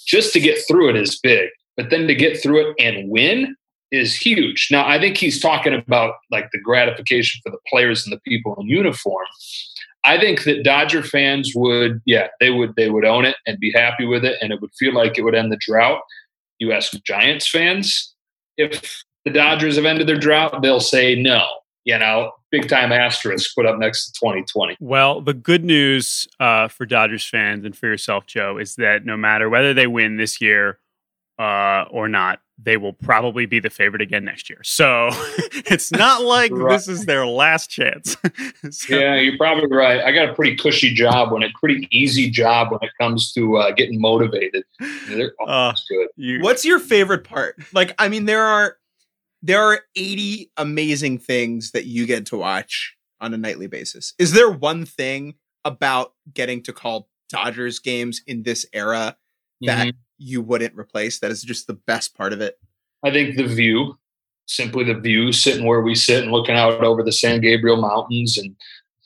[0.06, 3.56] Just to get through it is big, but then to get through it and win
[3.90, 4.68] is huge.
[4.70, 8.56] Now, I think he's talking about like the gratification for the players and the people
[8.58, 9.26] in uniform.
[10.04, 13.72] I think that Dodger fans would, yeah, they would, they would own it and be
[13.72, 16.00] happy with it, and it would feel like it would end the drought.
[16.58, 18.14] You ask Giants fans
[18.56, 21.46] if the Dodgers have ended their drought, they'll say no.
[21.84, 24.76] You know, big time asterisk put up next to 2020.
[24.80, 29.16] Well, the good news uh, for Dodgers fans and for yourself, Joe, is that no
[29.16, 30.78] matter whether they win this year
[31.40, 34.60] uh, or not, they will probably be the favorite again next year.
[34.62, 35.08] So
[35.72, 36.72] it's not like Right.
[36.76, 38.16] this is their last chance.
[38.70, 40.00] So- Yeah, you're probably right.
[40.00, 43.56] I got a pretty cushy job when it, pretty easy job when it comes to
[43.56, 44.64] uh, getting motivated.
[45.08, 46.08] They're Uh, good.
[46.16, 47.56] you- What's your favorite part?
[47.72, 48.76] Like, I mean, there are
[49.42, 54.12] there are 80 amazing things that you get to watch on a nightly basis.
[54.18, 59.16] Is there one thing about getting to call Dodgers games in this era
[59.62, 59.92] that Mhm.
[60.20, 61.18] You wouldn't replace?
[61.18, 62.58] That is just the best part of it.
[63.04, 63.98] I think the view,
[64.46, 68.36] simply the view, sitting where we sit and looking out over the San Gabriel Mountains,
[68.36, 68.54] and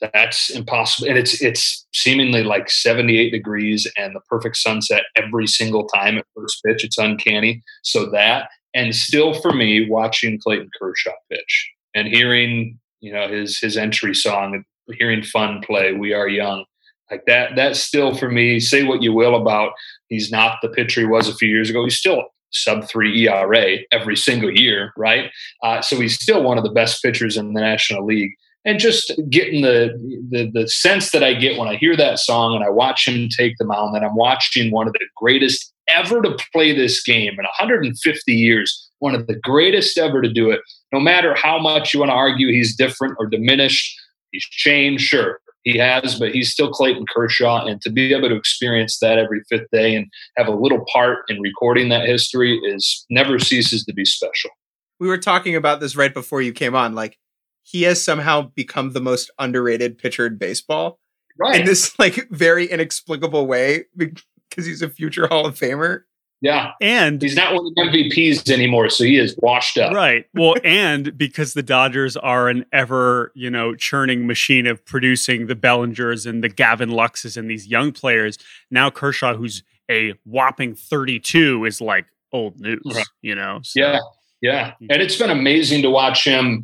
[0.01, 1.07] that's impossible.
[1.07, 6.25] And it's it's seemingly like 78 degrees and the perfect sunset every single time at
[6.35, 6.83] first pitch.
[6.83, 7.63] It's uncanny.
[7.83, 13.57] So that, and still for me, watching Clayton Kershaw pitch and hearing you know his
[13.57, 14.65] his entry song,
[14.97, 16.65] hearing fun play, "We Are Young."
[17.11, 18.59] Like that, that's still for me.
[18.59, 19.73] Say what you will about
[20.09, 21.83] he's not the pitcher he was a few years ago.
[21.83, 25.29] He's still sub three ERA every single year, right?
[25.61, 28.31] Uh, so he's still one of the best pitchers in the National League.
[28.63, 29.91] And just getting the,
[30.31, 33.29] the the sense that I get when I hear that song and I watch him
[33.29, 37.33] take the mound, that I'm watching one of the greatest ever to play this game
[37.33, 40.61] in 150 years, one of the greatest ever to do it.
[40.91, 43.95] No matter how much you want to argue he's different or diminished,
[44.31, 45.39] he's changed, sure.
[45.65, 47.65] He has, but he's still Clayton Kershaw.
[47.65, 50.05] And to be able to experience that every fifth day and
[50.37, 54.51] have a little part in recording that history is never ceases to be special.
[54.99, 56.93] We were talking about this right before you came on.
[56.95, 57.17] Like,
[57.63, 60.99] he has somehow become the most underrated pitcher in baseball
[61.37, 61.59] Right.
[61.59, 66.01] in this like very inexplicable way because he's a future Hall of Famer.
[66.41, 66.71] Yeah.
[66.81, 69.93] and He's not one of the MVPs anymore, so he is washed up.
[69.93, 70.25] Right.
[70.33, 75.55] Well, and because the Dodgers are an ever, you know, churning machine of producing the
[75.55, 78.37] Bellingers and the Gavin Luxes and these young players,
[78.69, 83.05] now Kershaw, who's a whopping 32, is like old news, Right.
[83.21, 83.59] you know?
[83.63, 83.99] So- Yeah.
[84.41, 84.73] Yeah.
[84.89, 86.63] And it's been amazing to watch him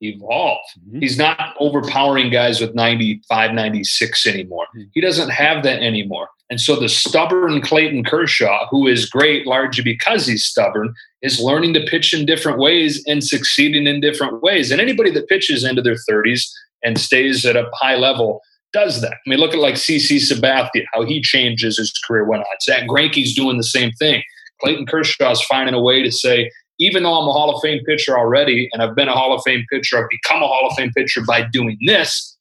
[0.00, 0.58] evolve.
[0.92, 1.02] Mhm.
[1.02, 4.66] He's not overpowering guys with 95, 96 anymore.
[4.76, 4.88] Mhm.
[4.94, 6.28] He doesn't have that anymore.
[6.48, 11.74] And so the stubborn Clayton Kershaw, who is great largely because he's stubborn, is learning
[11.74, 14.70] to pitch in different ways and succeeding in different ways.
[14.70, 16.52] And anybody that pitches into their 30s
[16.84, 19.12] and stays at a high level does that.
[19.12, 22.46] I mean, look at like CC Sabathia, how he changes his career went on.
[22.62, 24.22] Zack Greinke's doing the same thing.
[24.60, 27.82] Clayton Kershaw is finding a way to say, even though I'm a Hall of Fame
[27.84, 30.76] pitcher already, and I've been a Hall of Fame pitcher, I've become a Hall of
[30.76, 32.36] Fame pitcher by doing this.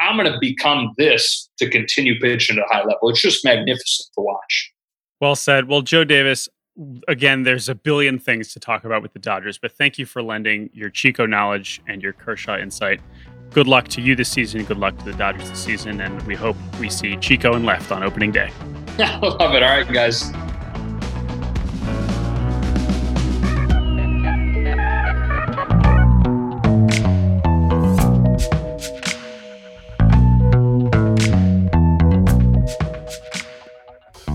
[0.00, 3.10] I'm going to become this to continue pitching at a high level.
[3.10, 4.72] It's just magnificent to watch.
[5.20, 5.68] Well said.
[5.68, 6.48] Well, Joe Davis,
[7.08, 10.22] again, there's a billion things to talk about with the Dodgers, but thank you for
[10.22, 13.00] lending your Chico knowledge and your Kershaw insight.
[13.50, 14.64] Good luck to you this season.
[14.64, 16.00] Good luck to the Dodgers this season.
[16.00, 18.50] And we hope we see Chico and left on opening day.
[18.98, 19.62] I love it.
[19.62, 20.32] All right, guys.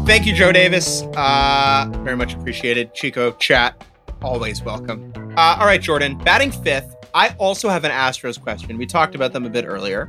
[0.07, 1.01] Thank you, Joe Davis.
[1.17, 2.93] Uh, very much appreciated.
[2.93, 3.85] Chico, chat,
[4.21, 5.11] always welcome.
[5.35, 6.95] Uh, all right, Jordan, batting fifth.
[7.13, 8.77] I also have an Astros question.
[8.77, 10.05] We talked about them a bit earlier.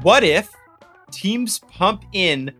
[0.00, 0.50] What if
[1.10, 2.50] teams pump in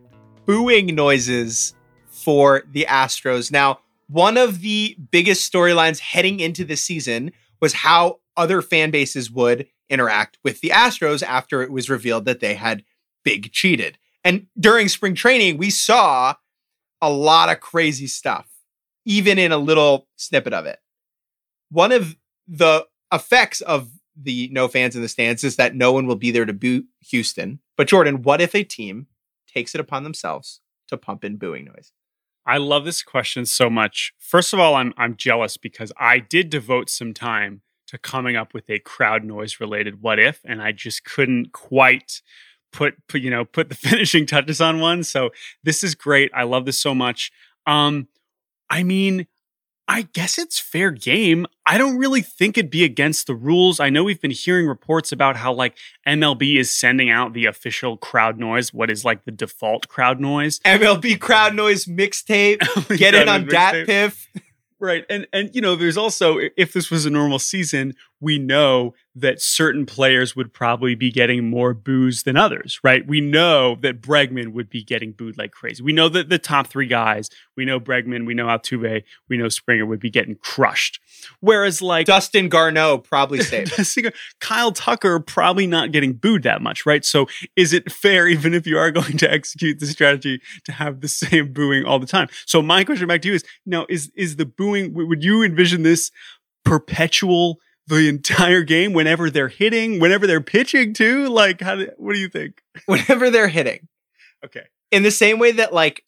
[0.45, 1.73] booing noises
[2.05, 3.51] for the Astros?
[3.51, 9.31] Now, one of the biggest storylines heading into this season was how other fan bases
[9.31, 12.83] would interact with the Astros after it was revealed that they had
[13.23, 13.97] big cheated.
[14.25, 16.33] And during spring training, we saw
[16.99, 18.47] a lot of crazy stuff,
[19.05, 20.79] even in a little snippet of it.
[21.69, 26.07] One of the effects of the no fans in the stands is that no one
[26.07, 27.59] will be there to boo Houston.
[27.77, 29.07] But Jordan, what if a team
[29.47, 31.91] takes it upon themselves to pump in booing noise?
[32.47, 34.13] I love this question so much.
[34.17, 38.53] First of all, I'm I'm jealous because I did devote some time to coming up
[38.53, 42.21] with a crowd noise related what if and I just couldn't quite
[42.75, 45.03] put, put you know put the finishing touches on one.
[45.03, 45.31] So
[45.63, 46.31] this is great.
[46.33, 47.31] I love this so much.
[47.65, 48.07] Um,
[48.69, 49.27] I mean,
[49.87, 51.45] I guess it's fair game.
[51.65, 53.79] I don't really think it'd be against the rules.
[53.79, 57.97] I know we've been hearing reports about how like MLB is sending out the official
[57.97, 60.59] crowd noise, what is like the default crowd noise.
[60.65, 62.59] MLB crowd noise mixtape.
[62.97, 64.27] Get it on DatPiff.
[64.79, 65.05] Right.
[65.09, 67.93] And and you know, there's also if this was a normal season,
[68.25, 73.05] we know that certain players would probably be getting more boos than others, right?
[73.05, 75.83] We know that Bregman would be getting booed like crazy.
[75.83, 79.47] We know that the top three guys, we know Bregman, we know Altuve, we know
[79.47, 80.99] Springer would be getting crushed.
[81.39, 83.71] Whereas like Dustin Garneau probably safe.
[84.41, 87.05] Kyle Tucker probably not getting booed that much, right?
[87.05, 91.01] So is it fair, even if you are going to execute the strategy, to have
[91.01, 92.27] the same booing all the time?
[92.47, 94.95] So my question back to you is: Now, is is the booing?
[94.95, 96.09] Would you envision this
[96.63, 97.59] perpetual?
[97.87, 101.27] The entire game whenever they're hitting, whenever they're pitching too?
[101.27, 101.75] Like, how?
[101.75, 102.61] Do, what do you think?
[102.85, 103.87] Whenever they're hitting.
[104.43, 104.63] Okay.
[104.91, 106.03] In the same way that like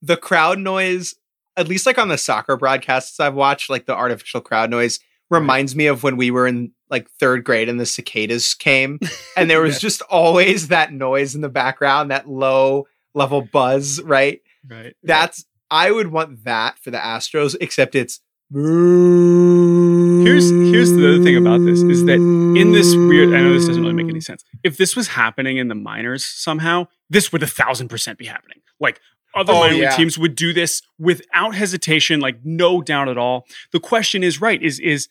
[0.00, 1.14] the crowd noise,
[1.56, 5.00] at least like on the soccer broadcasts I've watched, like the artificial crowd noise
[5.30, 8.98] reminds me of when we were in like third grade and the cicadas came,
[9.36, 9.80] and there was yeah.
[9.80, 14.40] just always that noise in the background, that low level buzz, right?
[14.66, 14.96] Right.
[15.02, 21.36] That's I would want that for the Astros, except it's Here's here's the other thing
[21.36, 24.42] about this is that in this weird I know this doesn't really make any sense.
[24.64, 28.60] If this was happening in the minors somehow, this would a thousand percent be happening.
[28.80, 29.00] Like
[29.34, 29.90] other oh, minor yeah.
[29.94, 33.44] teams would do this without hesitation, like no doubt at all.
[33.72, 35.08] The question is right, is is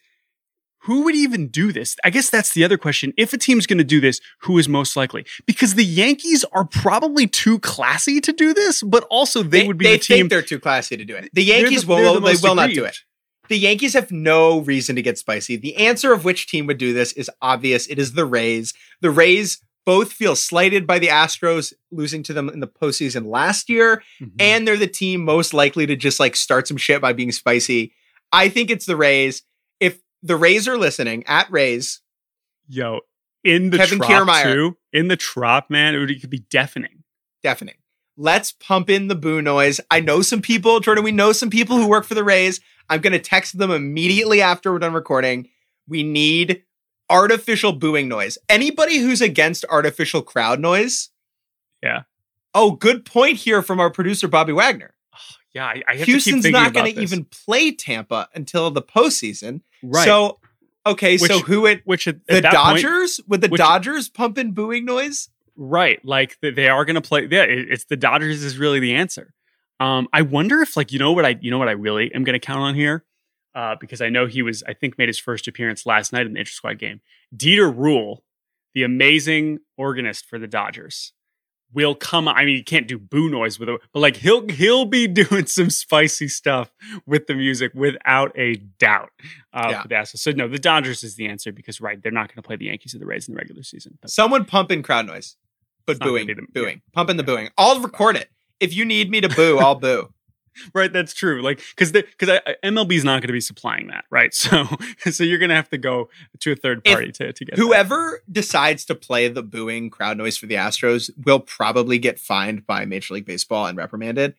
[0.82, 1.96] who would even do this?
[2.04, 3.14] I guess that's the other question.
[3.18, 5.26] If a team's going to do this, who is most likely?
[5.46, 9.78] Because the Yankees are probably too classy to do this, but also they, they would
[9.78, 10.18] be they the team.
[10.18, 11.30] Think they're too classy to do it.
[11.34, 12.98] The Yankees the, will, the they will not do it.
[13.50, 15.56] The Yankees have no reason to get spicy.
[15.56, 17.88] The answer of which team would do this is obvious.
[17.88, 18.74] It is the Rays.
[19.02, 23.70] The Rays both feel slighted by the Astros losing to them in the postseason last
[23.70, 24.36] year, mm-hmm.
[24.38, 27.94] and they're the team most likely to just like start some shit by being spicy.
[28.34, 29.44] I think it's the Rays.
[29.80, 32.02] If the Rays are listening at Rays,
[32.68, 33.00] yo,
[33.46, 36.46] in the Kevin trop Kiermaier, too, in the trop, man, it, would, it could be
[36.50, 37.04] deafening.
[37.42, 37.76] Deafening.
[38.18, 39.80] Let's pump in the boo noise.
[39.92, 41.04] I know some people, Jordan.
[41.04, 42.60] We know some people who work for the Rays.
[42.90, 45.50] I'm going to text them immediately after we're done recording.
[45.88, 46.64] We need
[47.10, 48.38] artificial booing noise.
[48.50, 51.10] Anybody who's against artificial crowd noise?
[51.84, 52.04] Yeah.
[52.56, 54.96] Oh, good point here from our producer Bobby Wagner.
[55.14, 59.62] Oh, yeah, I, I Houston's not going to even play Tampa until the postseason.
[59.84, 60.06] Right.
[60.06, 60.40] So,
[60.86, 64.40] okay, which, so who would which at, the Dodgers point, would the which, Dodgers pump
[64.40, 65.30] in booing noise?
[65.58, 67.28] Right, like they are going to play.
[67.30, 69.34] Yeah, it's the Dodgers is really the answer.
[69.80, 72.24] Um, I wonder if like you know what I you know what I really am
[72.24, 73.04] going to count on here,
[73.56, 76.34] uh, because I know he was I think made his first appearance last night in
[76.34, 77.02] the inter squad game.
[77.36, 78.20] Dieter Ruehle,
[78.74, 81.14] the amazing organist for the Dodgers,
[81.74, 82.28] will come.
[82.28, 85.46] I mean, he can't do boo noise with it, but like he'll he'll be doing
[85.46, 86.72] some spicy stuff
[87.06, 89.10] with the music without a doubt.
[89.54, 90.04] Uh, yeah.
[90.04, 92.66] So no, the Dodgers is the answer because right, they're not going to play the
[92.66, 93.98] Yankees or the Rays in the regular season.
[94.02, 95.36] But Someone pump in crowd noise,
[95.88, 96.92] but booing, booing, yeah.
[96.94, 97.50] pump in the booing.
[97.58, 98.30] I'll record it
[98.60, 100.10] if you need me to boo, I'll boo.
[100.74, 101.42] right, that's true.
[101.42, 104.34] Like because because MLB is not going to be supplying that, right?
[104.38, 104.66] So
[105.12, 106.10] so you're going to have to go
[106.40, 108.34] to a third party to, to get whoever that.
[108.34, 112.86] decides to play the booing crowd noise for the Astros will probably get fined by
[112.86, 114.36] Major League Baseball and reprimanded.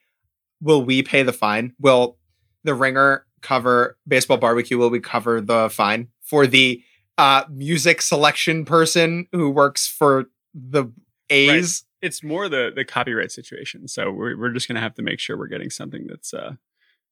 [0.61, 1.75] Will we pay the fine?
[1.79, 2.17] Will
[2.65, 4.77] the ringer cover Baseball Bar-B-Cast?
[4.77, 6.83] Will we cover the fine for the
[7.17, 10.87] uh, music selection person who works for the
[11.31, 11.85] A's?
[11.85, 13.89] Right it's more the the copyright situation.
[13.89, 16.53] So we're we're just gonna have to make sure we're getting something that's uh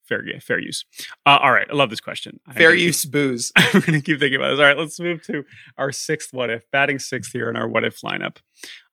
[0.05, 0.85] fair fair use.
[1.25, 2.41] Uh, all right, I love this question.
[2.55, 3.53] Fair use keep, booze.
[3.57, 4.61] I'm gonna keep thinking about this.
[4.61, 5.45] All right, let's move to
[5.77, 8.37] our sixth what if, batting sixth here in our what if lineup.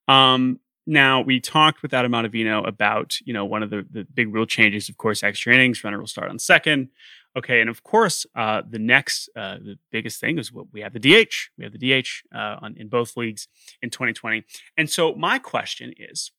[0.07, 4.33] Um, now we talked with Adam Ottavino about you know one of the the big
[4.33, 4.89] rule changes.
[4.89, 6.89] Of course, extra innings runner will start on second.
[7.35, 10.93] Okay, and of course, uh, the next, uh, the biggest thing is what we have
[10.93, 11.33] the DH.
[11.57, 13.47] We have the DH uh, on, in both leagues
[13.81, 14.43] in 2020.
[14.77, 16.31] And so, my question is,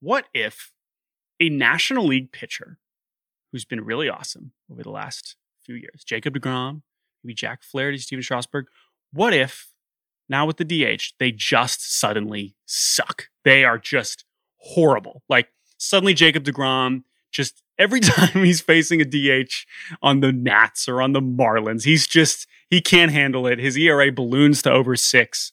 [0.00, 0.72] what if
[1.38, 2.78] a National League pitcher
[3.52, 6.82] who's been really awesome over the last few years, Jacob Degrom,
[7.22, 8.66] maybe Jack Flaherty, Stephen Strasburg,
[9.12, 9.68] what if
[10.30, 13.28] now with the DH they just suddenly suck?
[13.44, 14.24] They are just
[14.56, 15.22] horrible.
[15.28, 19.52] Like suddenly Jacob Degrom just every time he's facing a DH
[20.02, 23.58] on the Nats or on the Marlins, he's just he can't handle it.
[23.58, 25.52] His ERA balloons to over six.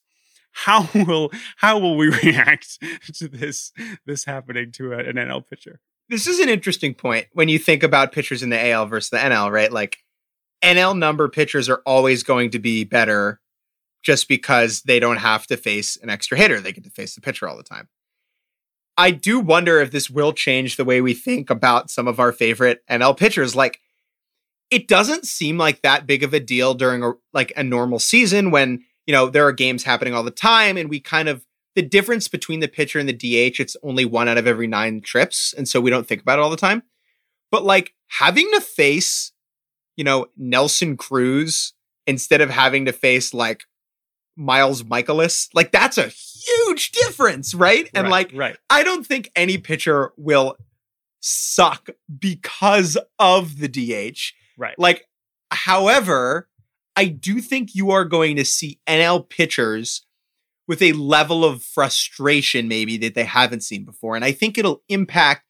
[0.51, 2.80] How will how will we react
[3.15, 3.71] to this
[4.05, 5.80] this happening to a, an NL pitcher?
[6.07, 9.17] This is an interesting point when you think about pitchers in the AL versus the
[9.17, 9.71] NL, right?
[9.71, 9.97] Like
[10.63, 13.39] NL number pitchers are always going to be better
[14.03, 16.61] just because they don't have to face an extra hitter.
[16.61, 17.89] They get to face the pitcher all the time.
[18.98, 22.32] I do wonder if this will change the way we think about some of our
[22.32, 23.56] favorite NL pitchers.
[23.56, 23.82] Like,
[24.72, 28.52] it doesn't seem like that big of a deal during a, like a normal season
[28.52, 31.82] when you know there are games happening all the time, and we kind of the
[31.82, 33.60] difference between the pitcher and the DH.
[33.60, 36.41] It's only one out of every nine trips, and so we don't think about it
[36.41, 36.84] all the time.
[37.52, 39.32] But like having to face,
[39.96, 41.74] you know, Nelson Cruz
[42.08, 43.64] instead of having to face like
[44.36, 45.50] Miles Mikolas.
[45.54, 47.90] like that's a huge difference, right?
[47.94, 48.58] And right, like, right.
[48.70, 50.58] I don't think any pitcher will
[51.20, 54.34] suck because of the DH.
[54.58, 54.78] Right.
[54.78, 55.08] Like,
[55.52, 56.48] however,
[56.96, 60.06] I do think you are going to see NL pitchers
[60.68, 64.16] with a level of frustration maybe that they haven't seen before.
[64.16, 65.44] And I think it'll impact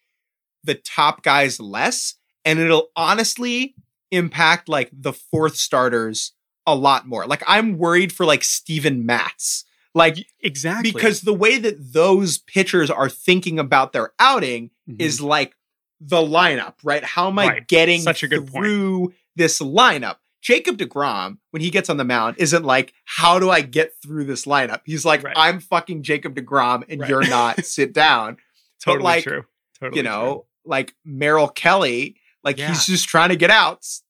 [0.64, 2.16] the top guys less.
[2.44, 3.76] And it'll honestly
[4.12, 6.34] impact like the fourth starters
[6.68, 7.26] a lot more.
[7.26, 12.92] Like I'm worried for like Steven Matz like exactly because the way that those pitchers
[12.92, 15.02] are thinking about their outing mm-hmm.
[15.02, 15.56] is like
[16.02, 17.04] the lineup, right?
[17.04, 17.68] How am I right.
[17.68, 19.16] getting Such a good through point.
[19.38, 20.18] this lineup?
[20.42, 24.26] Jacob DeGrom, when he gets on the mound, isn't like, how do I get through
[24.26, 24.82] this lineup?
[24.86, 25.34] He's like, right.
[25.36, 27.10] I'm fucking Jacob DeGrom and right.
[27.10, 27.66] you're not.
[27.66, 28.38] sit down.
[28.84, 29.46] totally like, true.
[29.80, 30.44] Totally you know, true.
[30.66, 32.68] like Merrill Kelly, like yeah.
[32.68, 34.04] he's just trying to get outs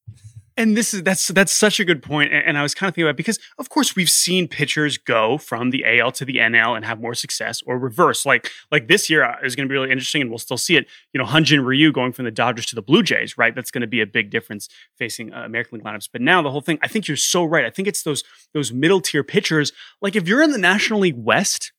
[0.57, 3.07] and this is that's that's such a good point and i was kind of thinking
[3.07, 6.85] about because of course we've seen pitchers go from the al to the nl and
[6.85, 8.25] have more success or reverse.
[8.25, 10.75] Like like this year uh, is going to be really interesting and we'll still see
[10.75, 10.87] it.
[11.13, 13.53] You know hyun-jin ryu going from the dodgers to the blue jays right?
[13.53, 16.09] That's going to be a big difference facing uh, american league lineups.
[16.11, 17.65] But now the whole thing i think you're so right.
[17.65, 19.71] I think it's those those middle tier pitchers.
[20.01, 21.71] Like if you're in the national league west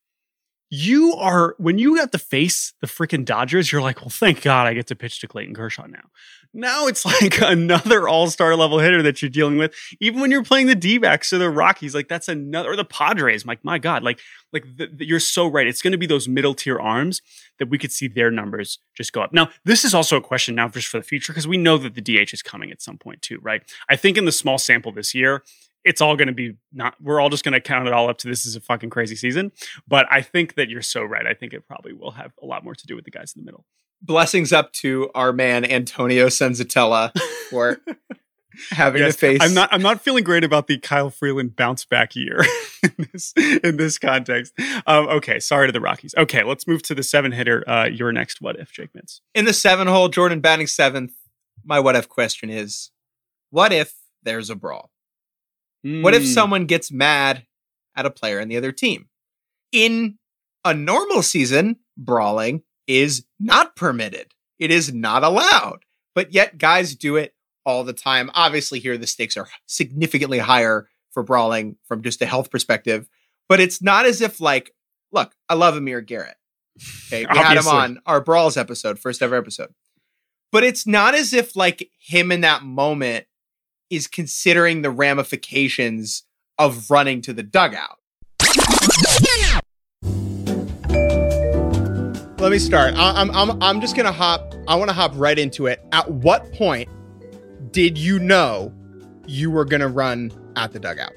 [0.70, 4.66] you are when you have to face the freaking Dodgers, you're like, well, thank God
[4.66, 6.10] I get to pitch to Clayton Kershaw now.
[6.52, 9.74] Now it's like another all-star level hitter that you're dealing with.
[10.00, 13.46] Even when you're playing the D-backs or the Rockies, like that's another or the Padres.
[13.46, 14.18] Like, my God, like,
[14.52, 15.66] like the, the, you're so right.
[15.66, 17.22] It's going to be those middle tier arms
[17.58, 19.32] that we could see their numbers just go up.
[19.32, 21.94] Now, this is also a question now just for the future because we know that
[21.94, 23.62] the DH is coming at some point too, right?
[23.88, 25.42] I think in the small sample this year,
[25.86, 28.18] it's all going to be not we're all just going to count it all up
[28.18, 29.52] to this is a fucking crazy season
[29.88, 32.64] but i think that you're so right i think it probably will have a lot
[32.64, 33.64] more to do with the guys in the middle.
[34.02, 37.12] Blessings up to our man antonio senzatela
[37.48, 37.78] for
[38.70, 41.84] having yes, to face i'm not i'm not feeling great about the kyle freeland bounce
[41.84, 42.44] back year
[42.82, 44.52] in this in this context.
[44.86, 46.14] Um, okay sorry to the rockies.
[46.18, 49.20] Okay let's move to the seven hitter uh, your next what if jake mintz.
[49.34, 51.12] In the seven hole jordan batting seventh
[51.64, 52.90] my what if question is
[53.50, 54.90] what if there's a brawl
[55.86, 56.02] Mm.
[56.02, 56.28] What if hmm.
[56.28, 57.46] someone gets mad
[57.94, 59.08] at a player in the other team?
[59.70, 60.18] In
[60.64, 64.32] a normal season, brawling is not permitted.
[64.58, 65.84] It is not allowed.
[66.14, 67.34] But yet guys do it
[67.64, 68.30] all the time.
[68.34, 73.08] Obviously, here the stakes are significantly higher for brawling from just a health perspective.
[73.48, 74.72] But it's not as if like,
[75.12, 76.36] look, I love Amir Garrett.
[77.06, 79.72] Okay, we had him on our brawls episode, first ever episode.
[80.52, 83.26] But it's not as if like him in that moment
[83.90, 86.24] is considering the ramifications
[86.58, 87.98] of running to the dugout.
[92.38, 92.94] let me start.
[92.94, 94.54] I, I'm I'm I'm just gonna hop.
[94.68, 95.84] I want to hop right into it.
[95.92, 96.88] At what point
[97.72, 98.72] did you know
[99.26, 101.12] you were gonna run at the dugout?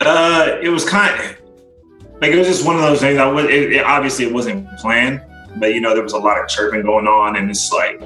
[0.00, 1.36] Uh, it was kind of
[2.20, 3.18] like it was just one of those things.
[3.18, 5.22] I was it, it, obviously it wasn't planned,
[5.56, 8.00] but you know there was a lot of chirping going on, and it's like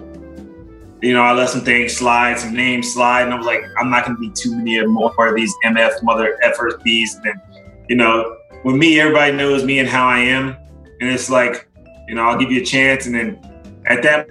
[1.02, 3.90] you know I let some things slide, some names slide, and I was like I'm
[3.90, 7.14] not gonna be too many more of these MF mother effers bees.
[7.16, 7.40] And then
[7.88, 10.56] you know with me, everybody knows me and how I am,
[11.00, 11.68] and it's like
[12.08, 13.06] you know, I'll give you a chance.
[13.06, 13.38] And then
[13.86, 14.26] at that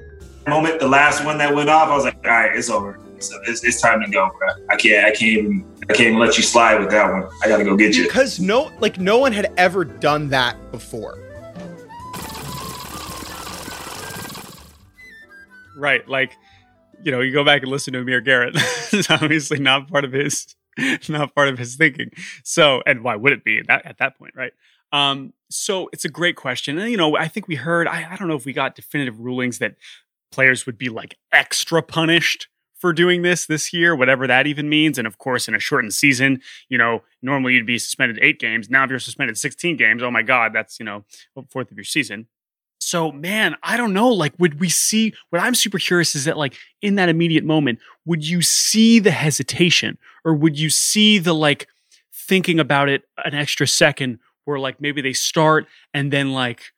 [0.47, 2.99] moment, the last one that went off, I was like, all right, it's over.
[3.19, 4.49] So it's, it's time to go, bro.
[4.69, 7.29] I can't, I can't even, I can't even let you slide with that one.
[7.43, 8.03] I got to go get you.
[8.03, 11.23] Because no, like no one had ever done that before.
[15.77, 16.07] Right.
[16.09, 16.35] Like,
[17.03, 18.55] you know, you go back and listen to Amir Garrett.
[18.91, 20.55] it's obviously not part of his,
[21.09, 22.11] not part of his thinking.
[22.43, 24.53] So, and why would it be at that, at that point, right?
[24.91, 26.77] Um, so it's a great question.
[26.77, 29.19] And, you know, I think we heard, I, I don't know if we got definitive
[29.19, 29.75] rulings that
[30.31, 32.47] players would be like extra punished
[32.79, 34.97] for doing this this year, whatever that even means.
[34.97, 38.69] And of course, in a shortened season, you know, normally you'd be suspended eight games.
[38.69, 41.03] Now, if you're suspended 16 games, oh my God, that's, you know,
[41.49, 42.27] fourth of your season.
[42.87, 44.07] So, man, I don't know.
[44.07, 47.79] Like, would we see what I'm super curious is that, like, in that immediate moment,
[48.05, 51.67] would you see the hesitation or would you see the like
[52.13, 56.73] thinking about it an extra second where like maybe they start and then like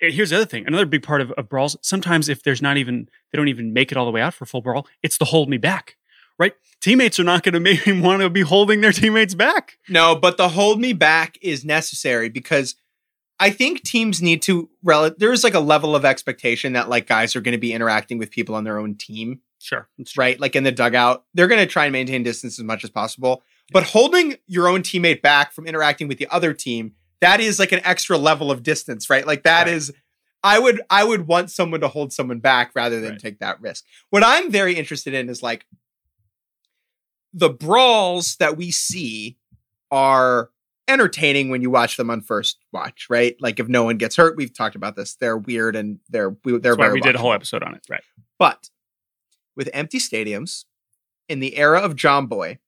[0.00, 3.08] here's the other thing another big part of, of brawls sometimes if there's not even
[3.32, 5.48] they don't even make it all the way out for full brawl it's the hold
[5.48, 5.96] me back
[6.38, 10.14] right teammates are not going to maybe want to be holding their teammates back no
[10.14, 12.74] but the hold me back is necessary because
[13.40, 17.34] i think teams need to rel- there's like a level of expectation that like guys
[17.36, 20.64] are going to be interacting with people on their own team sure right like in
[20.64, 24.36] the dugout they're going to try and maintain distance as much as possible but holding
[24.46, 28.16] your own teammate back from interacting with the other team, that is like an extra
[28.16, 29.26] level of distance, right?
[29.26, 29.74] Like that right.
[29.74, 29.92] is,
[30.42, 33.20] I would I would want someone to hold someone back rather than right.
[33.20, 33.84] take that risk.
[34.10, 35.66] What I'm very interested in is like
[37.34, 39.36] the brawls that we see
[39.90, 40.50] are
[40.88, 43.36] entertaining when you watch them on first watch, right?
[43.40, 45.14] Like if no one gets hurt, we've talked about this.
[45.14, 48.02] They're weird and they're they're That's why we did a whole episode on it, right?
[48.38, 48.70] But
[49.56, 50.64] with empty stadiums
[51.28, 52.58] in the era of John Jomboy,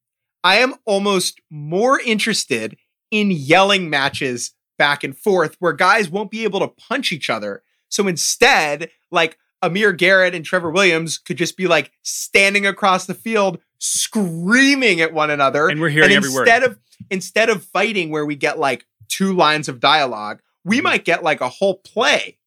[0.45, 2.77] I am almost more interested
[3.11, 7.63] in yelling matches back and forth where guys won't be able to punch each other.
[7.89, 13.15] So instead, like Amir Garrett and Trevor Williams could just be like standing across the
[13.15, 15.69] field screaming at one another.
[15.69, 16.71] And we're hearing and every instead word.
[16.73, 16.79] of
[17.11, 20.85] instead of fighting where we get like two lines of dialogue, we mm-hmm.
[20.85, 22.39] might get like a whole play.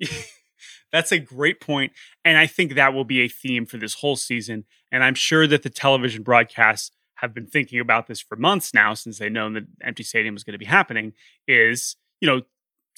[0.92, 1.92] That's a great point.
[2.24, 4.64] And I think that will be a theme for this whole season.
[4.90, 8.94] And I'm sure that the television broadcasts have been thinking about this for months now
[8.94, 11.12] since they know that empty stadium is going to be happening
[11.46, 12.42] is you know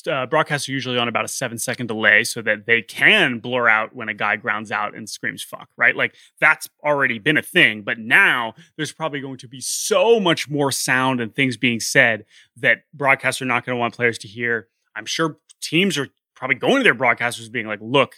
[0.06, 3.68] uh, broadcasts are usually on about a seven second delay so that they can blur
[3.68, 5.96] out when a guy grounds out and screams fuck, right?
[5.96, 7.82] Like that's already been a thing.
[7.82, 12.24] But now there's probably going to be so much more sound and things being said
[12.56, 14.68] that broadcasts are not going to want players to hear.
[14.96, 18.16] I'm sure teams are probably going to their broadcasters being like, look,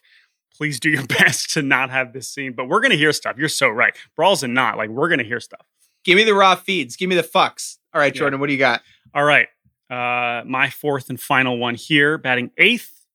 [0.56, 2.52] please do your best to not have this scene.
[2.52, 3.36] But we're going to hear stuff.
[3.38, 3.94] You're so right.
[4.16, 5.66] Brawls and not, like, we're going to hear stuff.
[6.04, 6.96] Give me the raw feeds.
[6.96, 7.78] Give me the fucks.
[7.92, 8.40] All right, Jordan, yeah.
[8.40, 8.82] what do you got?
[9.14, 9.48] All right.
[9.90, 13.06] Uh, my fourth and final one here, batting eighth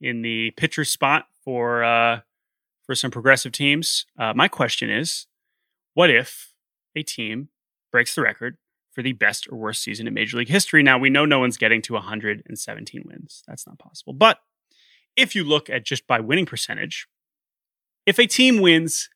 [0.00, 2.20] in the pitcher spot for uh,
[2.84, 4.06] for some progressive teams.
[4.18, 5.26] Uh, my question is,
[5.94, 6.52] what if
[6.96, 7.48] a team
[7.92, 8.56] breaks the record
[8.92, 10.82] for the best or worst season in Major League history?
[10.82, 13.44] Now we know no one's getting to 117 wins.
[13.46, 14.12] That's not possible.
[14.12, 14.40] But
[15.16, 17.06] if you look at just by winning percentage,
[18.06, 19.10] if a team wins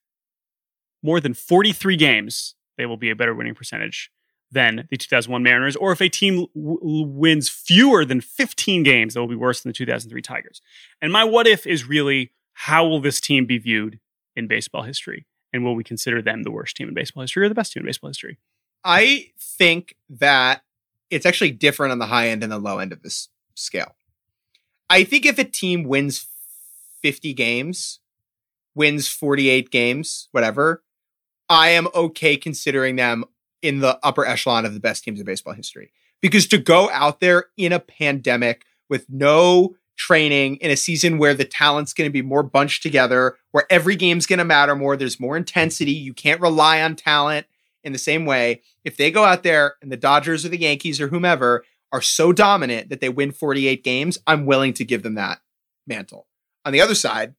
[1.03, 4.11] more than 43 games they will be a better winning percentage
[4.53, 5.77] than the 2001 Mariners.
[5.77, 9.71] Or if a team w- wins fewer than 15 games, they will be worse than
[9.71, 10.61] the 2003 Tigers.
[11.01, 13.99] And my what if is really how will this team be viewed
[14.37, 15.27] in baseball history?
[15.53, 17.83] And will we consider them the worst team in baseball history or the best team
[17.83, 18.39] in baseball history?
[18.85, 20.63] I think that
[21.11, 23.95] it's actually different on the high end and the low end of this scale.
[24.89, 26.27] I think if a team wins
[27.03, 28.01] 50 games,
[28.75, 30.83] wins 48 games, whatever,
[31.49, 33.25] I am okay considering them
[33.63, 35.93] in the upper echelon of the best teams in baseball history.
[36.21, 41.35] Because to go out there in a pandemic with no training in a season where
[41.35, 44.97] the talent's going to be more bunched together, where every game's going to matter more,
[44.97, 47.47] there's more intensity, you can't rely on talent
[47.85, 48.63] in the same way.
[48.85, 52.33] If they go out there and the Dodgers or the Yankees or whomever are so
[52.33, 55.41] dominant that they win 48 games, I'm willing to give them that
[55.87, 56.27] mantle.
[56.65, 57.35] On the other side,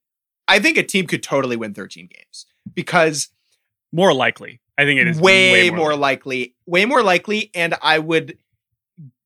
[0.47, 3.29] I think a team could totally win 13 games because
[3.91, 4.59] more likely.
[4.77, 6.55] I think it is way, way more, more likely.
[6.65, 7.51] Way more likely.
[7.53, 8.37] And I would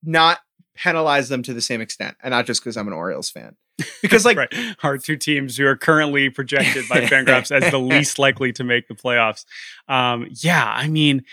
[0.02, 0.40] not
[0.74, 2.16] penalize them to the same extent.
[2.22, 3.56] And not just because I'm an Orioles fan.
[4.02, 4.54] Because like right.
[4.84, 8.86] our two teams who are currently projected by Fangraphs as the least likely to make
[8.86, 9.44] the playoffs.
[9.88, 11.24] Um, yeah, I mean,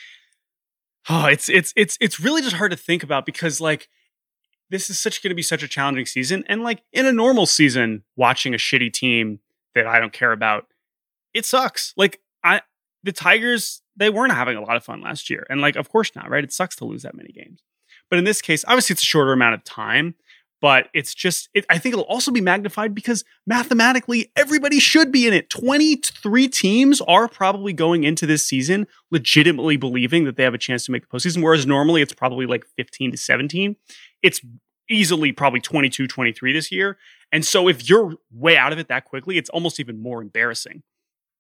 [1.10, 3.88] oh, it's it's it's it's really just hard to think about because like
[4.72, 7.46] this is such going to be such a challenging season, and like in a normal
[7.46, 9.40] season, watching a shitty team
[9.76, 10.66] that I don't care about,
[11.34, 11.94] it sucks.
[11.96, 12.62] Like I,
[13.04, 16.16] the Tigers, they weren't having a lot of fun last year, and like of course
[16.16, 16.44] not, right?
[16.44, 17.62] It sucks to lose that many games.
[18.10, 20.16] But in this case, obviously it's a shorter amount of time,
[20.62, 25.28] but it's just it, i think it'll also be magnified because mathematically everybody should be
[25.28, 25.50] in it.
[25.50, 30.86] 23 teams are probably going into this season legitimately believing that they have a chance
[30.86, 33.76] to make the postseason whereas normally it's probably like 15 to 17
[34.24, 34.42] it's
[34.90, 36.98] easily probably 22 23 this year.
[37.32, 40.84] And so if you're way out of it that quickly it's almost even more embarrassing.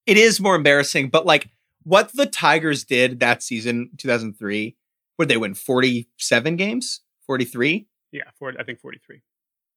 [0.05, 1.49] It is more embarrassing but like
[1.85, 4.75] what the tigers did that season 2003
[5.15, 9.21] where they win 47 games 43 yeah, 40, I think 43.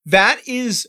[0.05, 0.87] That is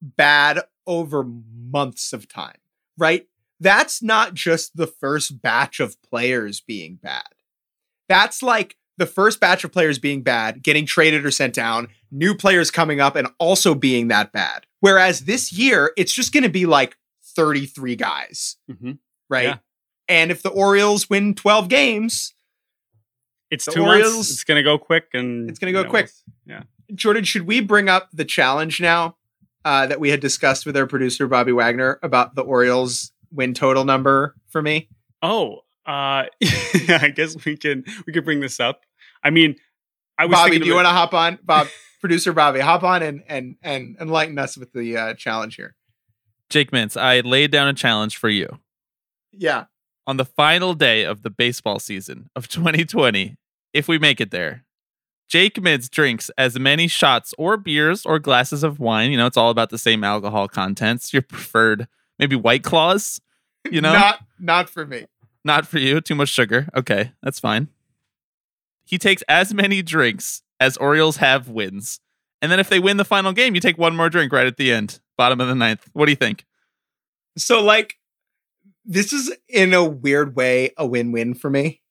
[0.00, 2.58] bad over months of time,
[2.96, 3.26] right?
[3.58, 7.26] That's not just the first batch of players being bad.
[8.08, 12.36] That's like the first batch of players being bad, getting traded or sent down, new
[12.36, 14.64] players coming up and also being that bad.
[14.78, 16.96] Whereas this year, it's just going to be like
[17.34, 18.92] 33 guys, mm-hmm.
[19.28, 19.44] right?
[19.44, 19.56] Yeah.
[20.08, 22.34] And if the Orioles win 12 games,
[23.50, 24.30] it's the two Orioles, months.
[24.30, 26.10] It's going to go quick, and it's going to go quick.
[26.46, 26.62] Yeah,
[26.94, 29.16] Jordan, should we bring up the challenge now
[29.64, 33.84] uh, that we had discussed with our producer Bobby Wagner about the Orioles win total
[33.84, 34.88] number for me?
[35.22, 38.82] Oh, uh, I guess we can we could bring this up.
[39.22, 39.56] I mean,
[40.18, 40.58] I was Bobby.
[40.58, 41.68] Do you want to hop on, Bob?
[42.00, 45.74] producer Bobby, hop on and and and enlighten us with the uh, challenge here.
[46.48, 48.58] Jake Mintz, I laid down a challenge for you.
[49.32, 49.64] Yeah
[50.08, 53.36] on the final day of the baseball season of 2020,
[53.74, 54.64] if we make it there,
[55.28, 59.10] Jake Mintz drinks as many shots or beers or glasses of wine.
[59.10, 61.12] You know, it's all about the same alcohol contents.
[61.12, 61.86] Your preferred,
[62.18, 63.20] maybe White Claws.
[63.70, 65.04] You know, not not for me.
[65.44, 66.00] Not for you.
[66.00, 66.68] Too much sugar.
[66.74, 67.68] Okay, that's fine.
[68.86, 72.00] He takes as many drinks as Orioles have wins,
[72.40, 74.56] and then if they win the final game, you take one more drink right at
[74.56, 75.90] the end, bottom of the ninth.
[75.92, 76.46] What do you think?
[77.36, 77.98] So, like,
[78.88, 81.82] this is in a weird way a win-win for me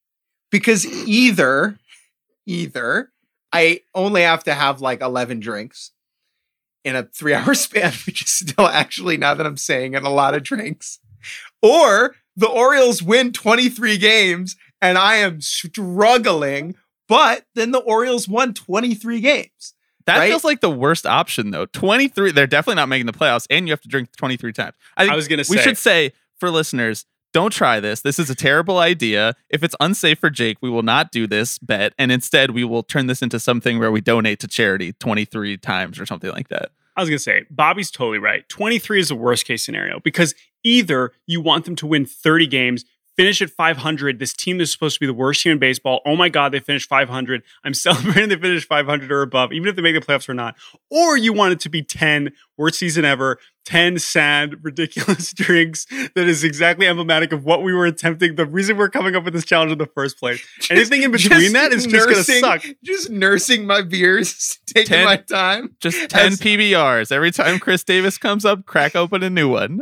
[0.51, 1.77] because either
[2.45, 3.11] either
[3.53, 5.91] I only have to have like 11 drinks
[6.83, 10.33] in a 3-hour span which is still actually now that I'm saying it a lot
[10.33, 10.99] of drinks
[11.61, 16.75] or the Orioles win 23 games and I am struggling
[17.07, 19.75] but then the Orioles won 23 games
[20.07, 20.29] that right?
[20.29, 21.65] feels like the worst option though.
[21.67, 24.75] 23 they're definitely not making the playoffs and you have to drink 23 times.
[24.95, 28.01] I, think I was going to say We should say for listeners, don't try this.
[28.01, 29.35] This is a terrible idea.
[29.49, 31.93] If it's unsafe for Jake, we will not do this bet.
[31.97, 35.99] And instead, we will turn this into something where we donate to charity 23 times
[35.99, 36.71] or something like that.
[36.95, 38.47] I was going to say, Bobby's totally right.
[38.49, 40.33] 23 is the worst case scenario because
[40.63, 42.85] either you want them to win 30 games,
[43.17, 44.19] finish at 500.
[44.19, 46.01] This team is supposed to be the worst team in baseball.
[46.05, 47.43] Oh my God, they finished 500.
[47.63, 50.55] I'm celebrating they finished 500 or above, even if they make the playoffs or not.
[50.89, 56.27] Or you want it to be 10, worst season ever, 10 sad, ridiculous drinks that
[56.27, 58.35] is exactly emblematic of what we were attempting.
[58.35, 60.45] The reason we're coming up with this challenge in the first place.
[60.59, 62.75] Just, Anything in between that is nursing, just going to suck.
[62.83, 65.75] Just nursing my beers, taking 10, my time.
[65.79, 67.11] Just 10 as, PBRs.
[67.11, 69.81] Every time Chris Davis comes up, crack open a new one.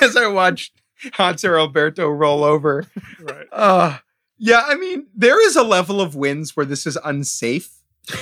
[0.00, 0.72] as I watch
[1.14, 2.86] Hanser Alberto roll over.
[3.20, 3.46] Right.
[3.52, 3.98] Uh,
[4.38, 7.70] yeah, I mean, there is a level of wins where this is unsafe.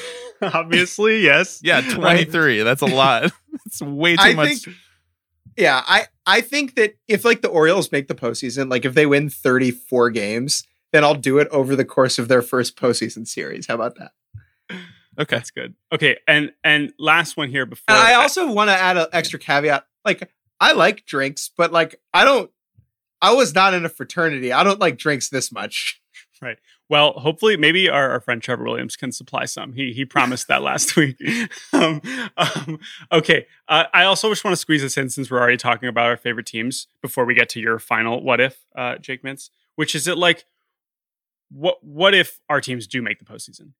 [0.42, 1.60] Obviously, yes.
[1.64, 2.58] Yeah, 23.
[2.58, 2.64] Right?
[2.64, 3.32] That's a lot.
[3.66, 4.64] It's way too I much.
[4.64, 4.76] Think,
[5.56, 9.06] yeah, I, I think that if like the Orioles make the postseason, like if they
[9.06, 13.66] win 34 games, then I'll do it over the course of their first postseason series.
[13.66, 14.12] How about that?
[15.18, 15.74] Okay, that's good.
[15.92, 17.84] Okay, and and last one here before.
[17.88, 19.86] And I also want to add an extra caveat.
[20.04, 20.28] Like
[20.60, 22.50] I like drinks, but like I don't
[23.24, 24.52] I was not in a fraternity.
[24.52, 26.00] I don't like drinks this much.
[26.42, 26.58] Right.
[26.90, 29.72] Well, hopefully, maybe our, our friend Trevor Williams can supply some.
[29.72, 31.16] He he promised that last week.
[31.72, 32.02] Um,
[32.36, 33.46] um, okay.
[33.66, 36.16] Uh, I also just want to squeeze this in since we're already talking about our
[36.18, 40.06] favorite teams before we get to your final what if, uh, Jake Mintz, which is
[40.06, 40.44] it like
[41.50, 43.70] what what if our teams do make the postseason?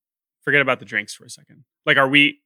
[0.40, 1.64] Forget about the drinks for a second.
[1.84, 2.40] Like, are we?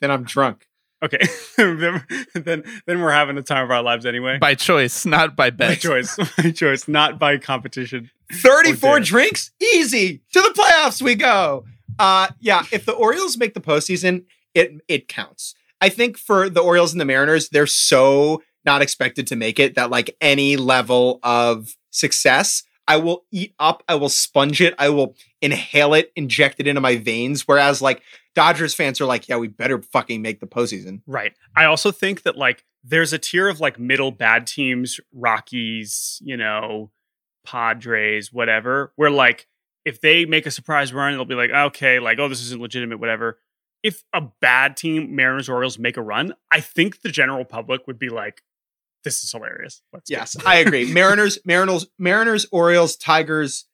[0.00, 0.68] Then I'm drunk.
[1.02, 1.18] Okay,
[1.56, 4.38] then, then then we're having the time of our lives anyway.
[4.38, 5.70] By choice, not by bet.
[5.70, 8.10] By choice, by choice, not by competition.
[8.32, 11.64] Thirty-four drinks, easy to the playoffs we go.
[11.98, 12.64] Uh, yeah.
[12.72, 14.24] If the Orioles make the postseason,
[14.54, 15.54] it it counts.
[15.80, 19.74] I think for the Orioles and the Mariners, they're so not expected to make it
[19.74, 24.90] that like any level of success, I will eat up, I will sponge it, I
[24.90, 27.48] will inhale it, inject it into my veins.
[27.48, 28.02] Whereas like
[28.34, 31.02] Dodgers fans are like, yeah, we better fucking make the postseason.
[31.06, 31.32] Right.
[31.56, 36.36] I also think that like there's a tier of like middle bad teams, Rockies, you
[36.36, 36.92] know,
[37.44, 39.48] Padres, whatever, where like
[39.84, 42.98] if they make a surprise run, they'll be like, okay, like, oh, this isn't legitimate,
[42.98, 43.38] whatever.
[43.82, 47.98] If a bad team, Mariners, Orioles, make a run, I think the general public would
[47.98, 48.42] be like,
[49.06, 49.80] this is hilarious.
[49.92, 50.10] Let's.
[50.10, 50.92] Yes, I agree.
[50.92, 53.64] Mariners, Mariners, Mariners, Orioles, Tigers,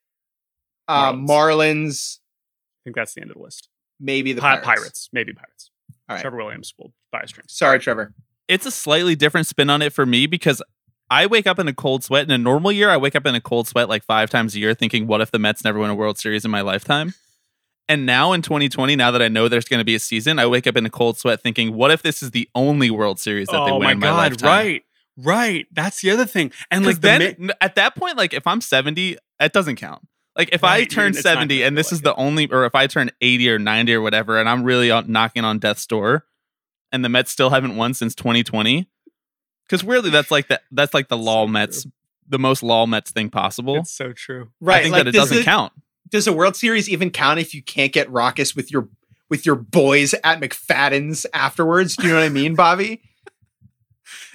[0.87, 1.27] uh, Marlins.
[1.27, 3.69] Marlins, I think that's the end of the list.
[3.99, 4.67] maybe the Pi- Pirates.
[4.67, 5.09] Pirates.
[5.13, 5.71] maybe Pirates.
[6.09, 6.21] All right.
[6.23, 7.57] Trevor Williams will buy us drinks.
[7.57, 8.13] Sorry, Trevor.
[8.49, 10.63] it's a slightly different spin on it for me because
[11.11, 12.25] I wake up in a cold sweat.
[12.25, 14.59] In a normal year, I wake up in a cold sweat like five times a
[14.59, 17.15] year thinking, what if the Mets never win a World Series in my lifetime?
[17.89, 20.47] And now in 2020, now that I know there's going to be a season, I
[20.47, 23.49] wake up in a cold sweat thinking, what if this is the only World Series
[23.49, 24.17] that they oh win my in my god!
[24.17, 24.49] lifetime?
[24.49, 24.83] right,
[25.17, 25.67] right.
[25.73, 26.53] That's the other thing.
[26.71, 29.77] And Because like the then mi- at that point, like if I'm 70, it doesn't
[29.77, 30.03] count.
[30.37, 32.87] Like if I turn 70 and feel this is like the only, or if I
[32.87, 36.25] turn 80 or 90 or whatever, and I'm really on, knocking on death's door,
[36.91, 38.89] and the Mets still haven't won since 2020,
[39.67, 41.53] because really that's like the that's like the So law true.
[41.53, 41.87] Mets,
[42.27, 43.77] the most law Mets thing possible.
[43.77, 44.49] it's so true.
[44.61, 44.81] Right.
[44.81, 45.73] I think like, that it does doesn't the- count.
[46.11, 48.89] Does a World Series even count if you can't get raucous with your
[49.31, 51.97] with your boys at McFadden's afterwards?
[51.97, 53.01] Do you know what I mean, Bobby?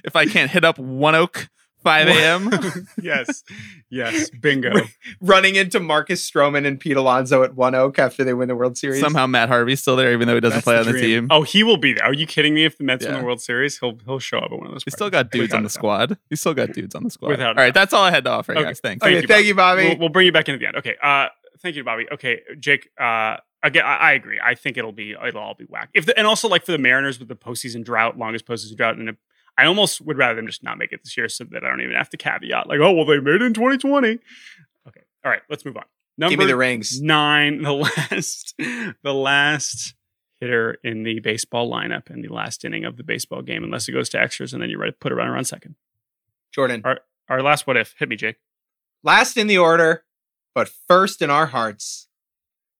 [0.04, 1.50] If I can't hit up One Oak
[1.84, 2.50] 5 a.m.
[3.02, 3.44] yes,
[3.90, 4.74] yes, bingo.
[5.22, 8.78] Running into Marcus Stroman and Pete Alonso at One Oak after they win the World
[8.78, 9.00] Series.
[9.00, 11.02] somehow Matt Harvey's still there, even though he doesn't That's play the on the dream.
[11.02, 11.28] team.
[11.30, 12.04] Oh, he will be there.
[12.06, 12.66] Are you kidding me?
[12.66, 14.84] If the Mets win the World Series, he'll he'll show up at one of those.
[14.84, 16.18] He's still got dudes Without on the squad.
[16.30, 17.30] He's still got dudes on the squad.
[17.30, 17.74] Without All right, doubt.
[17.82, 18.64] that's all I had to offer, Okay.
[18.64, 18.80] guys.
[18.80, 19.04] Thanks.
[19.04, 19.84] okay, Thank you, thank you, Bobby.
[19.90, 20.76] We'll, we'll bring you back in at the end.
[20.78, 20.96] Okay.
[21.02, 21.28] Uh,
[21.62, 22.08] thank you, Bobby.
[22.12, 22.90] Okay, Jake.
[23.00, 24.40] Uh, again, I, I agree.
[24.44, 25.90] I think it'll be it'll all be whack.
[25.94, 28.98] If the, and also like for the Mariners with the postseason drought, longest postseason drought,
[29.00, 29.16] in it,
[29.58, 31.82] I almost would rather them just not make it this year, so that I don't
[31.82, 34.20] even have to caveat like, oh well, they made it in 2020.
[34.88, 35.02] Okay.
[35.26, 35.42] All right.
[35.50, 35.86] Let's move on.
[36.18, 37.02] Number Give me the rings.
[37.02, 37.74] nine, the
[38.10, 39.94] last, the last
[40.40, 43.92] hitter in the baseball lineup in the last inning of the baseball game, unless it
[43.92, 45.76] goes to extras, and then you're ready to put a runner on second.
[46.52, 46.84] Jordan.
[47.30, 47.94] Our last what if?
[48.00, 48.38] Hit me, Jake.
[49.04, 50.06] Last in the order,
[50.56, 52.08] but first in our hearts.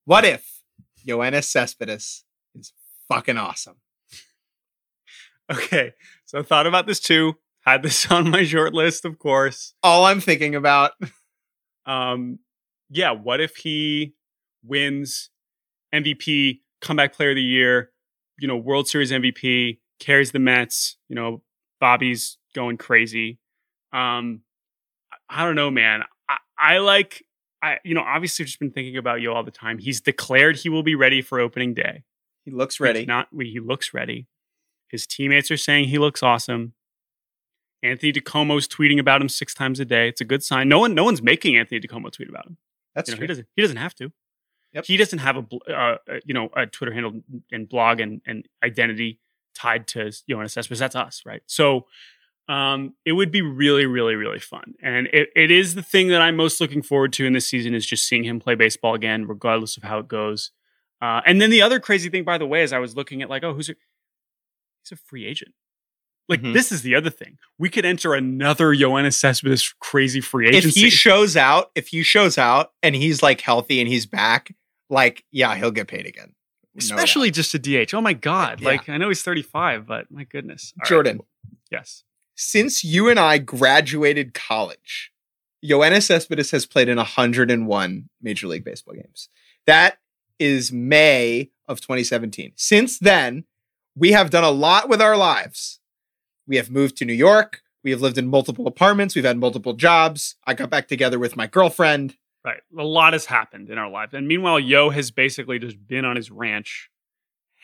[0.04, 0.62] What if
[1.06, 2.24] Yoenis Cespedes
[2.54, 2.72] is
[3.08, 3.76] fucking awesome?
[5.50, 5.92] Okay,
[6.26, 7.34] so I thought about this too.
[7.60, 9.74] Had this on my short list, of course.
[9.82, 10.92] All I'm thinking about.
[11.86, 12.38] Um,
[12.90, 14.14] yeah, what if he
[14.62, 15.30] wins
[15.94, 17.90] MVP, comeback player of the year,
[18.38, 21.42] you know, World Series MVP, carries the Mets, you know,
[21.80, 23.38] Bobby's going crazy.
[23.92, 24.42] Um,
[25.28, 26.02] I don't know, man.
[26.28, 27.24] I, I like,
[27.62, 29.78] I, you know, obviously I've just been thinking about you all the time.
[29.78, 32.04] He's declared he will be ready for opening day.
[32.44, 33.06] He looks He's ready.
[33.06, 34.26] Not he looks ready.
[34.90, 36.72] His teammates are saying he looks awesome.
[37.82, 40.08] Anthony DiComo's tweeting about him six times a day.
[40.08, 40.68] It's a good sign.
[40.68, 42.56] No one, no one's making Anthony DiComo tweet about him.
[42.94, 43.24] That's You know, true.
[43.24, 43.46] he doesn't.
[43.54, 44.10] He doesn't have to.
[44.72, 44.84] Yep.
[44.86, 47.22] He doesn't have a uh, uh, you know a Twitter handle
[47.52, 49.20] and blog and, and identity
[49.54, 50.78] tied to Yoenis Cespedes.
[50.80, 51.42] That's us, right?
[51.46, 51.86] So
[52.48, 56.20] um, it would be really, really, really fun, and it, it is the thing that
[56.20, 59.26] I'm most looking forward to in this season is just seeing him play baseball again,
[59.26, 60.50] regardless of how it goes.
[61.00, 63.30] Uh, and then the other crazy thing, by the way, is I was looking at
[63.30, 63.74] like, oh, who's a,
[64.82, 65.54] he's a free agent.
[66.28, 66.52] Like Mhm.
[66.52, 67.38] this is the other thing.
[67.58, 70.66] We could enter another Yoenis Cespedes crazy free agent.
[70.66, 74.54] if he shows out, if he shows out and he's like healthy and he's back,
[74.90, 76.34] like yeah, he'll get paid again.
[76.74, 77.92] No especially just a DH.
[77.94, 78.60] Oh my god!
[78.60, 78.68] Yeah.
[78.68, 80.72] Like I know he's 35, but my goodness.
[80.76, 80.88] All right.
[80.88, 81.20] Jordan.
[81.70, 82.04] Yes.
[82.40, 85.10] since you and I graduated college,
[85.64, 89.28] Yoenis Cespedes has played in 101 Major League Baseball games.
[89.66, 89.98] That
[90.38, 92.52] is May of 2017.
[92.54, 93.44] Since then,
[93.98, 95.80] we have done a lot with our lives.
[96.46, 97.62] We have moved to New York.
[97.84, 99.14] We have lived in multiple apartments.
[99.14, 100.36] We've had multiple jobs.
[100.46, 102.16] I got back together with my girlfriend.
[102.44, 102.60] Right.
[102.78, 106.16] A lot has happened in our life, and meanwhile, Yo has basically just been on
[106.16, 106.88] his ranch,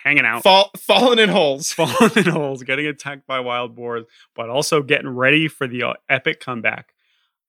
[0.03, 1.72] hanging out, Fall, fallen in holes.
[1.72, 4.05] falling in holes, getting attacked by wild boars,
[4.35, 6.93] but also getting ready for the uh, epic comeback.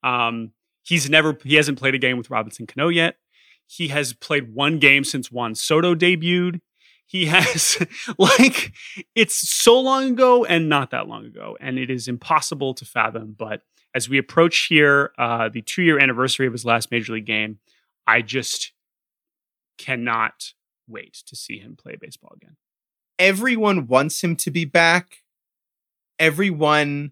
[0.03, 0.51] Um,
[0.83, 3.17] he's never he hasn't played a game with Robinson Cano yet.
[3.65, 6.61] He has played one game since Juan Soto debuted.
[7.07, 7.77] He has
[8.17, 8.73] like
[9.13, 13.35] it's so long ago and not that long ago, and it is impossible to fathom.
[13.37, 13.61] But
[13.93, 17.59] as we approach here, uh, the two year anniversary of his last major league game,
[18.07, 18.73] I just
[19.77, 20.53] cannot
[20.87, 22.55] wait to see him play baseball again.
[23.17, 25.23] everyone wants him to be back.
[26.19, 27.11] Everyone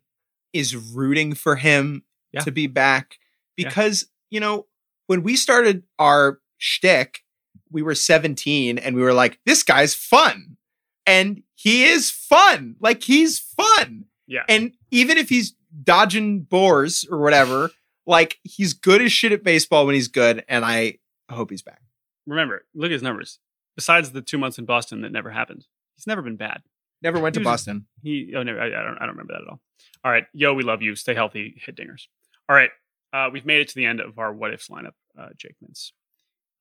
[0.54, 2.41] is rooting for him Yeah.
[2.41, 3.18] to be back
[3.58, 3.70] Yeah.
[3.70, 4.68] because, you know,
[5.08, 7.22] when we started our shtick,
[7.72, 10.58] we were 17 and we were like, this guy's fun.
[11.06, 12.76] And he is fun.
[12.80, 14.06] Like, he's fun.
[14.28, 14.43] Yeah.
[14.47, 17.72] And even if he's dodging boars or whatever,
[18.06, 20.97] Like he's good as shit at baseball when he's good, and I
[21.32, 21.80] hope he's back.
[22.28, 23.39] Remember, look at his numbers.
[23.78, 26.64] Besides the two months in Boston that never happened, he's never been bad.
[27.01, 27.86] Never went He to was- Boston.
[28.01, 29.62] He oh no, I, I don't I don't remember that at all.
[30.04, 30.95] All right, yo, we love you.
[30.97, 31.62] Stay healthy.
[31.66, 32.08] Hit dingers.
[32.49, 32.72] All right,
[33.14, 35.91] uh, we've made it to the end of our what ifs lineup, uh, Jake Mintz.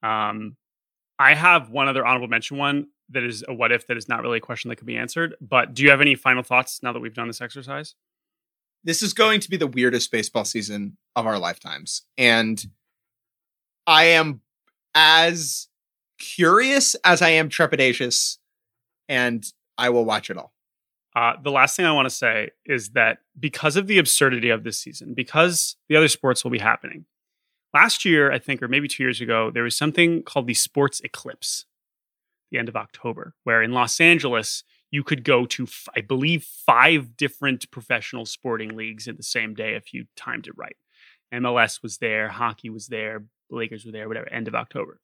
[0.08, 0.56] Um,
[1.18, 4.22] I have one other honorable mention one that is a what if that is not
[4.22, 5.34] really a question that could be answered.
[5.40, 7.94] But do you have any final thoughts now that we've done this exercise?
[8.84, 12.64] This is going to be the weirdest baseball season of our lifetimes, and
[13.86, 14.40] I am
[14.94, 15.68] as
[16.18, 18.38] curious as I am trepidatious,
[19.08, 19.44] and
[19.78, 20.52] I will watch it all.
[21.14, 24.64] Uh, the last thing I want to say is that because of the absurdity of
[24.64, 27.04] this season, because the other sports will be happening,
[27.74, 31.00] last year, I think, or maybe two years ago, there was something called the sports
[31.02, 31.66] eclipse,
[32.50, 35.66] the end of October, where in Los Angeles, you could go to,
[35.96, 40.56] I believe, five different professional sporting leagues in the same day if you timed it
[40.56, 40.76] right.
[41.32, 45.00] MLS was there, hockey was there, the Lakers were there, whatever, end of October.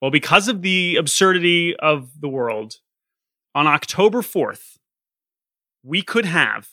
[0.00, 2.76] Well, because of the absurdity of the world,
[3.54, 4.76] on October 4th,
[5.82, 6.70] we could have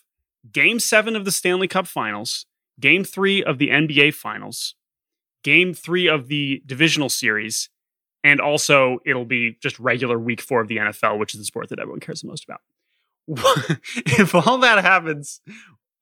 [0.52, 2.46] game seven of the Stanley Cup finals,
[2.80, 4.76] game three of the NBA finals,
[5.44, 7.70] game three of the divisional series,
[8.24, 11.70] and also it'll be just regular week four of the NFL, which is the sport
[11.70, 12.62] that everyone cares the most about.
[13.96, 15.42] if all that happens,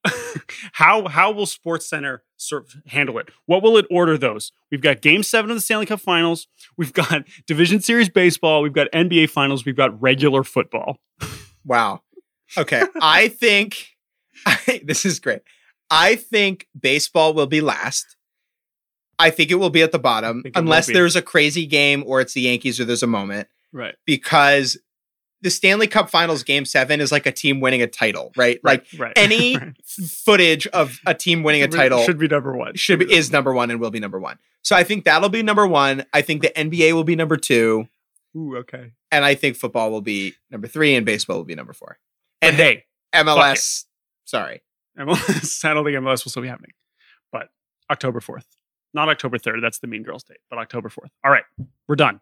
[0.74, 3.30] how how will Sports Center of handle it?
[3.46, 4.52] What will it order those?
[4.72, 8.74] We've got game seven of the Stanley Cup finals, we've got division series baseball, we've
[8.74, 10.98] got NBA finals, we've got regular football.
[11.66, 12.02] Wow.
[12.58, 12.84] Okay.
[13.02, 13.90] I think
[14.46, 15.42] I, this is great.
[15.90, 18.16] I think baseball will be last.
[19.20, 21.66] I think it will be at the bottom think it will unless there's a crazy
[21.66, 23.96] game or it's the Yankees or there's a moment Right.
[24.06, 24.78] because
[25.42, 28.60] the Stanley Cup Finals game 7 is like a team winning a title, right?
[28.64, 29.14] Like right.
[29.16, 29.74] any Right.
[29.86, 32.76] footage of a team winning a title should be number one.
[32.76, 34.38] should be, is number 1 and will be number 1.
[34.64, 36.06] So I think that'll be number 1.
[36.14, 37.88] I think the NBA will be number 2
[38.38, 38.92] Ooh, okay.
[39.12, 41.98] and I think football will be number 3 and baseball will be number 4.
[42.42, 43.86] And And hey, MLS
[44.26, 44.62] sorry.
[44.98, 46.74] MLS, I don't think MLS will still be happening,
[47.32, 47.50] but
[47.90, 48.44] October 4th.
[48.94, 49.62] Not October 3rd.
[49.62, 51.10] That's the Mean Girls date, but October 4th.
[51.24, 51.44] All right,
[51.88, 52.22] we're done.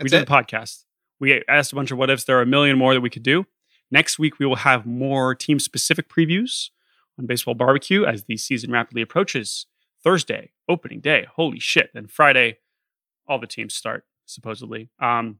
[0.00, 0.26] we did it.
[0.26, 0.84] the podcast.
[1.20, 2.24] We asked a bunch of what ifs.
[2.24, 3.46] There are a million more that we could do.
[3.90, 6.70] Next week, we will have more team specific previews
[7.18, 9.66] on Baseball Bar-B-Cast as the season rapidly approaches.
[10.02, 11.26] Thursday, opening day.
[11.36, 11.90] Holy shit.
[11.94, 12.58] Then Friday,
[13.26, 14.90] all the teams start, supposedly.
[15.00, 15.38] Um,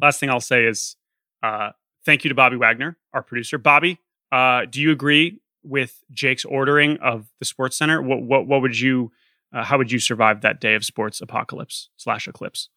[0.00, 0.96] last thing I'll say is
[1.42, 1.70] uh,
[2.04, 3.56] thank you to Bobby Wagner, our producer.
[3.56, 4.00] Bobby,
[4.32, 8.02] uh, do you agree with Jake's ordering of the Sports Center?
[8.02, 9.12] What, what, what would you,
[9.52, 12.68] uh, how would you survive that day of sports apocalypse slash eclipse?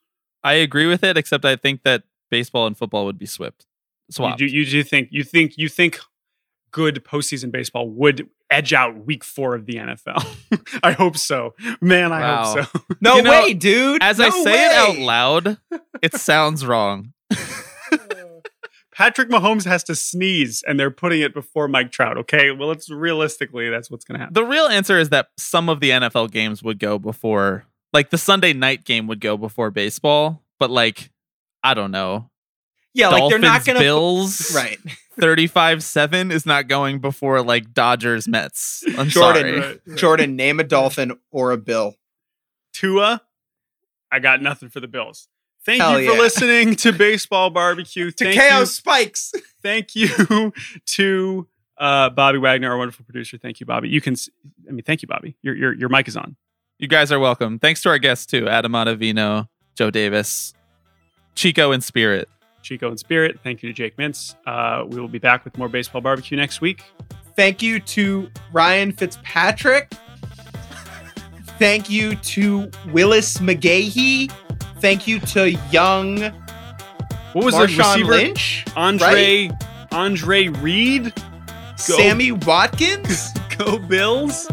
[0.44, 3.66] I agree with it, except I think that baseball and football would be swept.
[4.18, 6.00] You do, you do think you think you think
[6.72, 10.80] good postseason baseball would edge out week four of the NFL?
[10.84, 12.12] I hope so, man.
[12.12, 12.44] I Wow.
[12.56, 12.82] hope so.
[13.02, 14.02] No You know, way, dude.
[14.02, 15.58] As I No say it out loud,
[16.02, 17.14] it sounds wrong.
[19.00, 22.18] Patrick Mahomes has to sneeze, and they're putting it before Mike Trout.
[22.18, 24.34] Okay, well, it's realistically that's what's going to happen.
[24.34, 28.18] The real answer is that some of the NFL games would go before, like the
[28.18, 31.12] Sunday night game would go before baseball, but like,
[31.64, 32.30] I don't know.
[32.94, 34.80] Yeah, like they're not gonna Bills, right.
[35.18, 38.84] 35 7 is not going before like Dodgers, Mets.
[38.98, 39.60] I'm Jordan, sorry.
[39.60, 39.98] Right, right.
[39.98, 41.96] Jordan, name a dolphin or a bill.
[42.74, 43.22] Tua,
[44.12, 45.30] I got nothing for the Bills.
[45.66, 46.20] Thank Hell you for yeah.
[46.22, 48.18] listening to Baseball Bar-B-Cast.
[48.18, 49.34] To Thank KO you spikes.
[49.62, 50.54] thank you
[50.86, 51.48] to
[51.78, 53.38] uh, Bobby Wagner, our wonderful producer.
[53.38, 53.90] Thank you, Bobby.
[53.90, 54.16] You can,
[54.68, 55.36] I mean, thank you, Bobby.
[55.42, 56.36] Your your your mic is on.
[56.78, 57.60] You guys are welcome.
[57.60, 60.54] Thanks to our guests too Adam Ottavino, Joe Davis,
[61.36, 62.30] Chico and Spirit.
[62.62, 63.40] Chico and Spirit.
[63.44, 64.36] Thank you to Jake Mintz.
[64.46, 66.84] Uh, we will be back with more Baseball Bar-B-Cast next week.
[67.36, 69.94] Thank you to Ryan Fitzpatrick.
[71.58, 74.32] Thank you to Willis McGahee.
[74.80, 76.22] Thank you to young
[77.34, 78.12] What was the Marshawn receiver?
[78.12, 79.52] Lynch, Andre
[79.92, 81.14] Andre Reed.
[81.16, 81.98] Go.
[81.98, 83.34] Sammy Watkins.
[83.58, 84.48] Go Bills.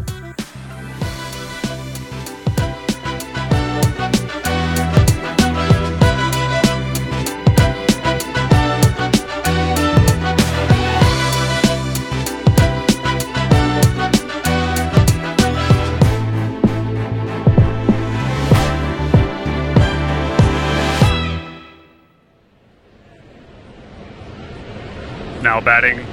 [25.56, 26.04] Now batting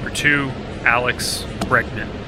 [0.00, 0.48] for two,
[0.84, 2.19] Alex Bregman.